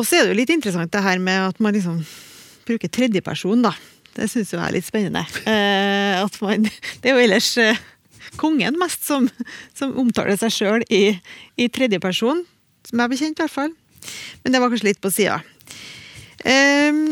[0.00, 2.00] Og så er det jo litt interessant det her med at man liksom
[2.68, 3.74] bruker tredjeperson, da.
[4.16, 5.22] Det syns jeg er litt spennende.
[5.48, 6.64] Eh, at man,
[7.02, 7.78] det er jo ellers eh,
[8.40, 9.28] kongen mest som,
[9.76, 11.04] som omtaler seg sjøl i,
[11.60, 12.42] i tredjeperson,
[12.88, 13.76] som jeg er bekjent i hvert fall.
[14.42, 15.42] Men det var kanskje litt på sida.
[16.48, 17.04] Eh,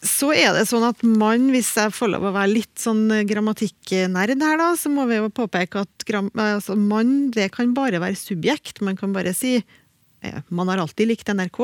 [0.00, 4.40] så er det sånn at man, hvis jeg får lov å være litt sånn grammatikknerd
[4.40, 8.16] her, da, så må vi jo påpeke at gram, altså man, det kan bare være
[8.16, 8.80] subjekt.
[8.86, 11.60] Man kan bare si eh, man har alltid likt NRK,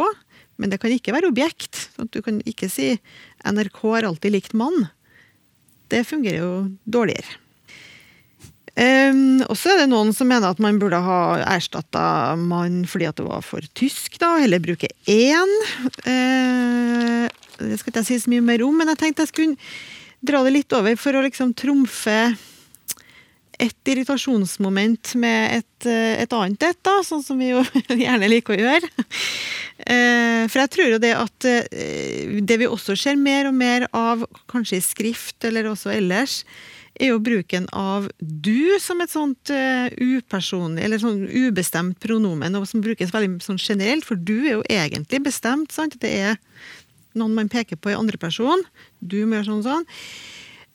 [0.61, 1.89] men det kan ikke være objekt.
[2.12, 2.93] Du kan ikke si
[3.49, 4.84] NRK har alltid likt mann.
[5.89, 6.53] Det fungerer jo
[6.84, 7.41] dårligere.
[8.76, 13.07] Um, og så er det noen som mener at man burde ha erstatta mann fordi
[13.09, 15.55] at det var for tysk, da, heller bruke én.
[16.05, 17.24] Uh,
[17.61, 19.57] det skal ikke jeg si så mye mer om, men jeg tenkte jeg skulle
[20.26, 22.20] dra det litt over for å liksom trumfe
[23.62, 27.62] et irritasjonsmoment med et, eh, et annet et, da, sånn som vi jo
[28.04, 28.90] gjerne liker å gjøre.
[29.76, 33.88] Eh, For jeg tror jo det at eh, det vi også ser mer og mer
[33.96, 36.42] av, kanskje i skrift eller også ellers,
[36.96, 42.80] er jo bruken av du som et sånt upersonlig, eller sånn ubestemt pronomen, og som
[42.80, 45.98] brukes veldig sånn generelt, for du er jo egentlig bestemt, sant?
[46.00, 46.38] Det er
[47.18, 48.62] noen man peker på i andre person.
[49.00, 49.88] Du må gjøre sånn og sånn.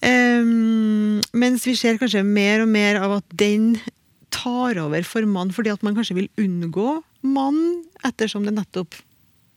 [0.02, 3.76] Um, mens vi ser kanskje mer og mer av at den
[4.34, 7.62] tar over for mann, fordi at man kanskje vil unngå mann,
[8.08, 8.98] ettersom det nettopp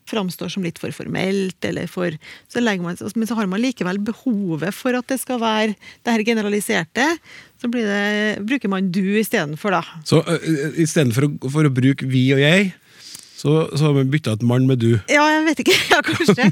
[0.05, 2.13] framstår som litt for formelt, eller for
[2.51, 6.23] så man, Men så har man likevel behovet for at det skal være det her
[6.23, 7.17] generaliserte.
[7.57, 9.81] Så det, bruker man du istedenfor, da.
[10.05, 12.73] Så uh, istedenfor å, for å bruke vi og jeg,
[13.35, 14.93] så, så har vi bytta et mann med du.
[15.11, 15.75] Ja, jeg vet ikke.
[15.91, 16.47] Ja, kanskje.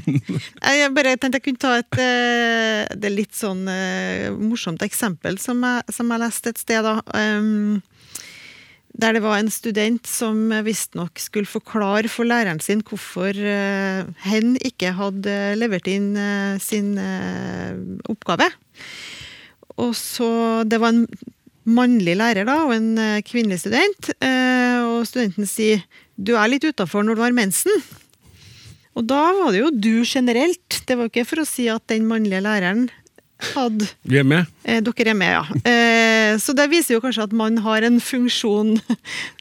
[0.60, 5.38] Jeg bare tenkte jeg kunne ta et eh, Det er litt sånn eh, morsomt eksempel
[5.40, 6.84] som jeg, som jeg leste et sted.
[6.84, 7.00] da.
[7.16, 7.80] Um,
[8.94, 14.52] der det var en student som visstnok skulle forklare for læreren sin hvorfor uh, hen
[14.62, 16.12] ikke hadde levert inn
[16.62, 16.94] sin
[18.06, 18.46] oppgave.
[19.80, 21.08] Og så Det var en
[21.64, 24.12] mannlig lærer da, og en kvinnelig student.
[24.84, 25.82] og studenten sier
[26.16, 27.82] 'du er litt utafor når du har mensen'.
[28.94, 30.82] Og da var det jo du generelt.
[30.86, 32.90] Det var ikke for å si at den mannlige læreren
[33.52, 34.46] hadde Vi er med.
[34.64, 35.42] Eh, dere er med, ja.
[35.68, 38.76] Eh, så det viser jo kanskje at man har en funksjon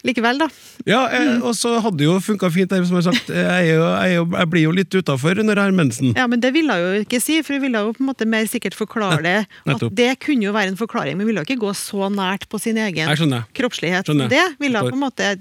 [0.07, 0.47] likevel, da.
[0.89, 3.29] Ja, eh, og så hadde det jo funka fint, der, som jeg har sagt.
[3.31, 6.13] Jeg, er jo, jeg, jo, jeg blir jo litt utafor når jeg har mensen.
[6.17, 8.27] Ja, Men det ville jeg jo ikke si, for jeg ville jo på en måte
[8.29, 9.37] mer sikkert forklare det.
[9.69, 12.59] At det kunne jo være en forklaring, men ville jo ikke gå så nært på
[12.61, 13.13] sin egen
[13.53, 14.09] kroppslighet.
[14.09, 14.33] Skjønner.
[14.33, 15.35] Det ville jeg på en måte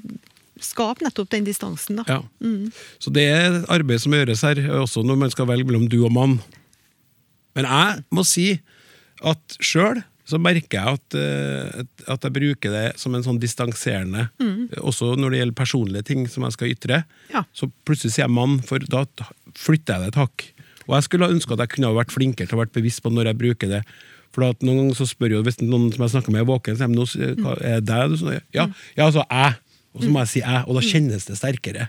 [0.64, 2.04] skape nettopp den distansen, da.
[2.08, 2.20] Ja.
[3.02, 6.12] Så det er arbeid som gjøres her, også når man skal velge mellom du og
[6.14, 6.38] mann.
[7.56, 8.48] Men jeg må si
[9.22, 11.82] at sjøl så merker jeg at, eh,
[12.14, 14.28] at jeg bruker det som en sånn distanserende,
[14.78, 17.00] også når det gjelder personlige ting som jeg skal ytre.
[17.34, 17.42] Ja.
[17.52, 19.02] Så plutselig sier jeg mann, for da
[19.58, 20.46] flytter jeg det et hakk.
[20.86, 23.12] Og jeg skulle ha ønska at jeg kunne vært flinkere til å vært bevisst på
[23.12, 23.82] når jeg bruker det.
[24.32, 26.78] For at noen ganger så spør jo, Hvis noen som jeg snakker med er våken,
[26.78, 28.10] så sier de, "Nå, er det deg?
[28.10, 29.56] du som-" Ja, ja, altså jeg.
[29.92, 31.88] Og så må jeg si jeg, og da kjennes det sterkere.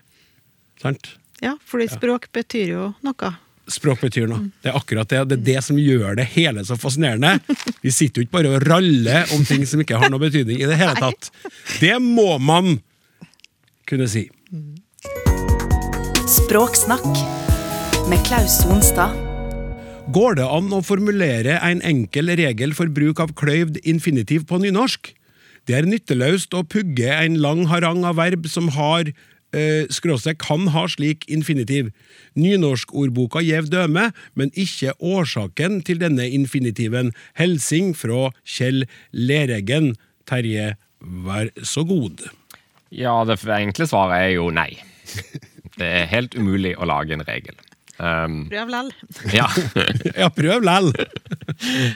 [0.82, 1.14] Sant?
[1.44, 3.32] Ja, fordi språk betyr jo noe.
[3.72, 4.50] Språk betyr noe.
[4.60, 5.22] Det er akkurat det.
[5.32, 7.38] Det er det som gjør det hele så fascinerende.
[7.84, 10.68] Vi sitter jo ikke bare og raller om ting som ikke har noe betydning i
[10.68, 11.32] det hele tatt.
[11.80, 12.76] Det må man
[13.88, 14.28] kunne si.
[16.28, 17.08] Språksnakk
[18.12, 19.16] med Klaus Sonstad.
[20.12, 25.14] Går det an å formulere en enkel regel for bruk av kløyvd infinitiv på nynorsk?
[25.68, 30.68] Det er nytteløst å pugge en lang harang av verb som har eh, skråstrek kan
[30.74, 31.94] ha slik infinitiv.
[32.36, 37.14] Nynorskordboka gjev døme, men ikke årsaken til denne infinitiven.
[37.40, 38.84] Helsing fra Kjell
[39.16, 39.94] Lereggen.
[40.28, 42.26] Terje, vær så god.
[42.94, 44.72] Ja, det enkle svaret er jo nei.
[45.74, 47.56] Det er helt umulig å lage en regel.
[48.02, 48.90] Um, Prøv lell.
[49.38, 49.46] ja.
[50.24, 50.90] Ja, prøv lell!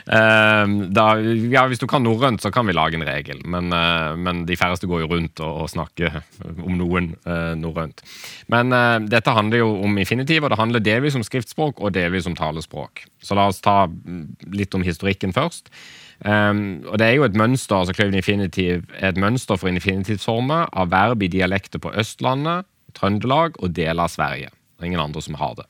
[0.06, 1.06] Um, da,
[1.50, 4.56] ja, hvis du kan norrønt, så kan vi lage en regel, men, uh, men de
[4.58, 6.20] færreste går jo rundt og, og snakker
[6.54, 8.04] om noen uh, norrønt.
[8.52, 12.28] Men uh, dette handler jo om infinitiv, og det handler delvis om skriftspråk og delvis
[12.30, 13.04] om talespråk.
[13.22, 15.72] Så la oss ta mm, litt om historikken først.
[16.18, 20.66] Um, og det er jo et mønster, altså Kløven infinitiv er et mønster for infinitivsformer
[20.74, 22.66] av verb i dialekter på Østlandet,
[22.98, 24.50] Trøndelag og deler av Sverige.
[24.50, 25.66] Det er ingen andre som har det.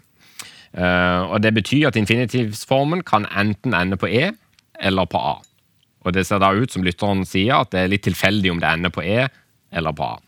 [0.74, 4.32] Eh, og Det betyr at infinitivsformen kan enten ende på e
[4.80, 5.36] eller på a.
[6.04, 8.68] Og Det ser da ut som lytteren sier, at det er litt tilfeldig om det
[8.68, 9.28] ender på e
[9.72, 10.18] eller på a.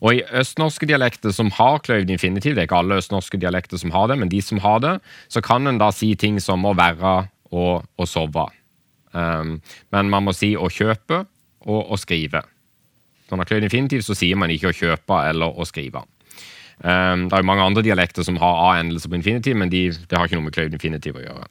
[0.00, 3.92] Og I østnorske dialekter som har kløyvd infinitiv, det er ikke alle østnorske dialekter som
[3.92, 4.94] har det, men de som har det,
[5.28, 8.46] så kan en da si ting som å være og å sove.
[9.12, 9.58] Um,
[9.92, 11.24] men man må si å kjøpe
[11.68, 12.40] og å skrive.
[13.28, 16.02] Når man har kløyvd infinitiv, så sier man ikke å kjøpe eller å skrive.
[16.80, 20.16] Um, det er jo mange andre dialekter som har a-endelse på infinitiv, men de, det
[20.16, 21.48] har ikke noe med kløyvd infinitiv å gjøre.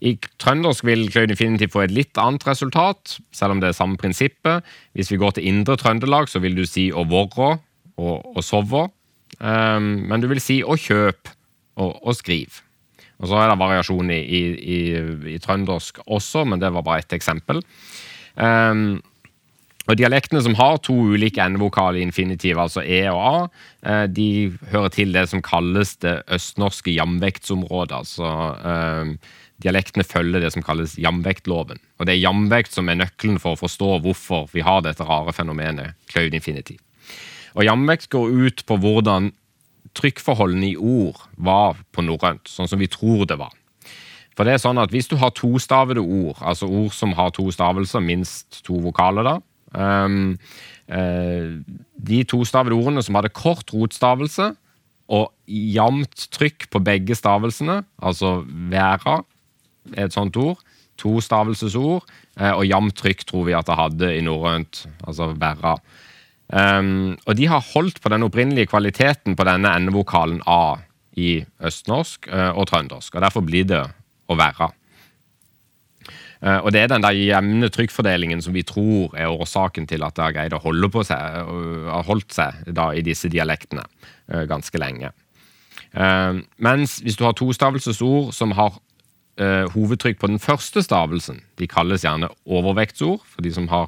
[0.00, 4.00] I trøndersk vil kløyvd infinitiv få et litt annet resultat, selv om det er samme
[4.00, 4.64] prinsippet.
[4.96, 7.58] Hvis vi går til indre Trøndelag, så vil du si å vorre
[8.00, 8.86] og å sove.
[9.40, 11.28] Um, men du vil si å kjøp
[11.80, 12.62] og, og skriv.
[13.20, 14.80] Og så er det variasjon i, i, i,
[15.34, 17.60] i trøndersk også, men det var bare ett eksempel.
[18.40, 19.02] Um,
[19.90, 23.38] og Dialektene som har to ulike endevokaler i infinitiv, altså e og a,
[23.82, 24.28] eh, de
[24.70, 27.96] hører til det som kalles det østnorske jamvektsområdet.
[27.98, 28.28] altså
[28.70, 29.16] eh,
[29.60, 31.82] Dialektene følger det som kalles jamvektloven.
[31.98, 35.34] Og Det er jamvekt som er nøkkelen for å forstå hvorfor vi har dette rare
[35.34, 36.78] fenomenet cloud infinitiv.
[37.58, 39.32] Og Jamvekt går ut på hvordan
[39.98, 43.50] trykkforholdene i ord var på norrønt, sånn som vi tror det var.
[44.38, 47.50] For det er sånn at Hvis du har tostavede ord, altså ord som har to
[47.50, 49.40] stavelser, minst to vokaler, da
[49.74, 50.34] um,
[50.90, 51.60] uh,
[52.10, 54.50] De to ordene som hadde kort rotstavelse
[55.10, 59.22] og jevnt trykk på begge stavelsene, altså væra
[59.96, 60.60] er et sånt ord,
[61.00, 62.04] tostavelsesord,
[62.38, 65.76] uh, og jevnt trykk tror vi at det hadde i norrønt, altså væra.
[66.50, 70.80] Um, og de har holdt på den opprinnelige kvaliteten på denne endevokalen A
[71.18, 73.84] i østnorsk uh, og trøndersk, og derfor blir det
[74.30, 74.70] å være.
[76.40, 80.16] Eh, og det er den der jevne trykkfordelingen som vi tror er årsaken til at
[80.16, 81.40] det har greid å holde på seg,
[81.90, 85.12] har holdt seg da i disse dialektene eh, ganske lenge.
[85.92, 88.78] Eh, mens hvis du har tostavelsesord som har
[89.40, 93.86] hovedtrykk på den første stavelsen, de kalles gjerne overvektsord, for de som har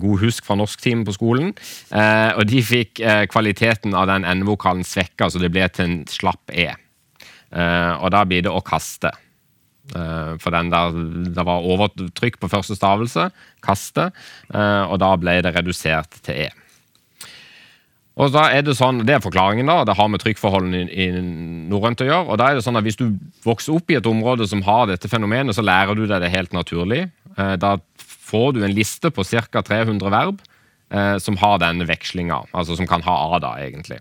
[0.00, 1.52] god husk fra norsktimen på skolen,
[1.92, 2.98] og de fikk
[3.30, 6.66] kvaliteten av den endevokalen svekka, så det ble til en slapp e.
[7.52, 9.12] Og da blir det å kaste.
[9.90, 10.94] Eh, for den der,
[11.34, 13.28] det var overtrykk på første stavelse,
[13.66, 14.10] kaste,
[14.54, 16.50] eh, og da ble det redusert til e.
[18.22, 21.22] Og da er Det sånn, det er forklaringen, da, det har med trykkforholdene i, i
[21.72, 22.28] norrønt å gjøre.
[22.28, 24.86] og da er det sånn at Hvis du vokser opp i et område som har
[24.86, 27.10] dette fenomenet, så lærer du deg det helt naturlig.
[27.36, 29.62] Eh, Da får du en liste på ca.
[29.62, 30.40] 300 verb
[31.24, 33.96] som har denne vekslinga, altså som kan ha a, da, egentlig.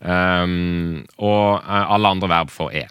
[0.00, 2.84] Um, og alle andre verb får e.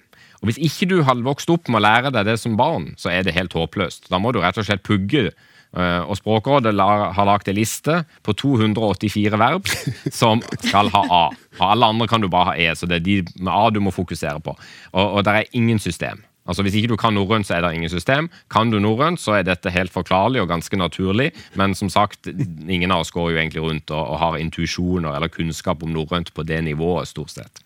[0.43, 3.09] Og Hvis ikke du har vokst opp med å lære deg det som barn, så
[3.13, 4.09] er det helt håpløst.
[4.11, 5.29] Da må du rett og slett pugge.
[5.77, 9.71] eh, Og Språkrådet har lagd en liste på 284 verb
[10.11, 11.23] som skal ha A.
[11.61, 13.79] Og alle andre kan du bare ha E, så det er de med A du
[13.79, 14.51] må fokusere på.
[14.93, 16.21] Og, og det er ingen system.
[16.43, 18.27] Altså Hvis ikke du kan norrønt, så er det ingen system.
[18.51, 21.29] Kan du norrønt, så er dette helt forklarlig og ganske naturlig.
[21.55, 22.27] Men som sagt,
[22.67, 26.33] ingen av oss går jo egentlig rundt og, og har intuisjoner eller kunnskap om norrønt
[26.35, 27.63] på det nivået, stort sett.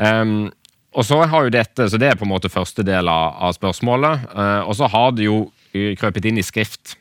[0.00, 0.48] Um,
[0.92, 3.54] og så har jo dette, så Det er på en måte første del av, av
[3.56, 4.26] spørsmålet.
[4.28, 5.38] Eh, og så har det jo
[5.72, 6.96] eh, krøpet inn i skrift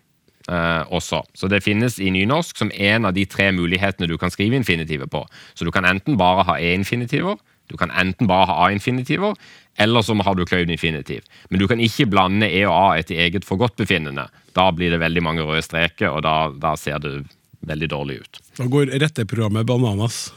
[0.48, 1.24] eh, også.
[1.36, 5.12] Så det finnes i nynorsk som en av de tre mulighetene du kan skrive infinitivet
[5.12, 5.26] på.
[5.54, 7.36] Så du kan enten bare ha e-infinitiver,
[7.72, 9.36] du kan enten bare ha a-infinitiver,
[9.80, 11.28] eller så har du kløyvd infinitiv.
[11.50, 14.28] Men du kan ikke blande e og a etter eget forgodtbefinnende.
[14.56, 17.22] Da blir det veldig mange røde streker, og da, da ser det
[17.62, 18.40] veldig dårlig ut.
[18.58, 20.34] Da går retteprogrammet bananas.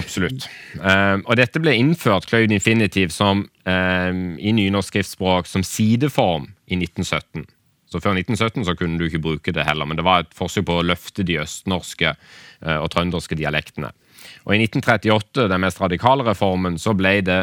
[0.00, 0.48] Absolutt.
[0.80, 6.76] Eh, og dette ble innført Cloud infinitiv som, eh, i nynorsk skriftspråk som sideform i
[6.76, 7.46] 1917.
[7.92, 10.64] Så Før 1917 så kunne du ikke bruke det heller, men det var et forsøk
[10.64, 12.14] på å løfte de østnorske
[12.62, 13.92] eh, og trønderske dialektene.
[14.46, 17.42] Og I 1938, den mest radikale reformen, så ble det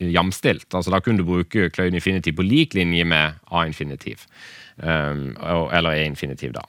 [0.00, 0.66] jamstilt.
[0.74, 4.26] Altså Da kunne du bruke Cloud infinitiv på lik linje med a-infinitiv.
[4.82, 5.14] eh,
[5.78, 6.64] eller e-infinitiv, da.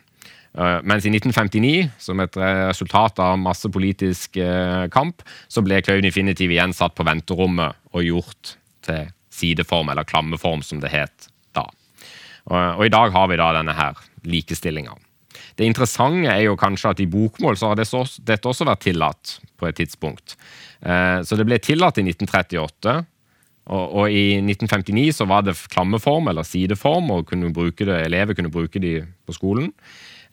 [0.55, 6.05] Uh, mens i 1959, som et resultat av masse politisk uh, kamp, så ble Klaun
[6.07, 8.53] infinitiv igjen satt på venterommet og gjort
[8.85, 11.27] til sideform, eller klammeform, som det het
[11.57, 11.65] da.
[12.47, 14.95] Uh, og i dag har vi da denne her likestillinga.
[15.59, 19.67] Det interessante er jo kanskje at i bokmål så har dette også vært tillatt på
[19.67, 20.35] et tidspunkt.
[20.83, 22.95] Så det ble tillatt i 1938.
[23.71, 29.37] Og, i 1959 så var det klammeform eller sideform, og elever kunne bruke de på
[29.37, 29.71] skolen.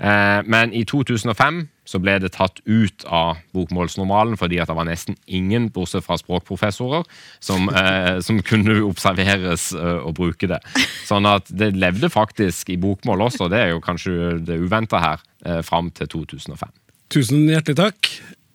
[0.03, 4.87] Eh, men i 2005 så ble det tatt ut av bokmålsnormalen fordi at det var
[4.89, 7.07] nesten ingen, bortsett fra språkprofessorer,
[7.43, 10.61] som, eh, som kunne observeres eh, og bruke det.
[11.09, 15.25] Sånn at det levde faktisk i bokmål også, det er jo kanskje det uventa her,
[15.47, 16.71] eh, fram til 2005.
[17.13, 18.13] Tusen hjertelig takk.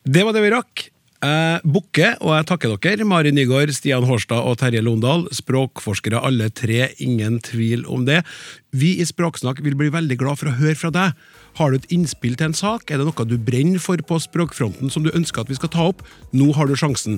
[0.08, 0.88] Det var det vi rakk.
[1.18, 5.24] Jeg bukker, og jeg takker dere, Mari Nygaard, Stian Hårstad og Terje Londal.
[5.34, 8.20] Språkforskere alle tre, ingen tvil om det.
[8.70, 11.18] Vi i Språksnakk vil bli veldig glad for å høre fra deg.
[11.58, 12.92] Har du et innspill til en sak?
[12.92, 15.88] Er det noe du brenner for på språkfronten som du ønsker at vi skal ta
[15.90, 16.06] opp?
[16.38, 17.18] Nå har du sjansen.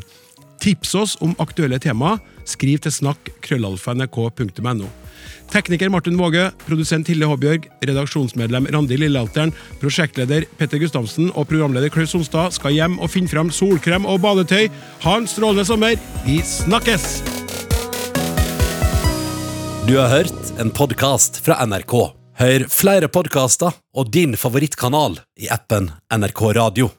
[0.60, 2.18] Tips oss om aktuelle tema.
[2.48, 4.90] Skriv til snakk krøllalfa.nrk.no.
[5.50, 12.14] Tekniker Martin Våge, produsent Hilde Håbjørg, redaksjonsmedlem Randi Lillealteren, prosjektleder Petter Gustavsen og programleder Klaus
[12.14, 14.70] Sonstad skal hjem og finne fram solkrem og badetøy.
[15.06, 15.98] Ha en strålende sommer.
[16.28, 17.10] Vi snakkes!
[19.90, 21.96] Du har hørt en podkast fra NRK.
[22.40, 26.92] Hør flere podkaster og din favorittkanal i appen NRK Radio.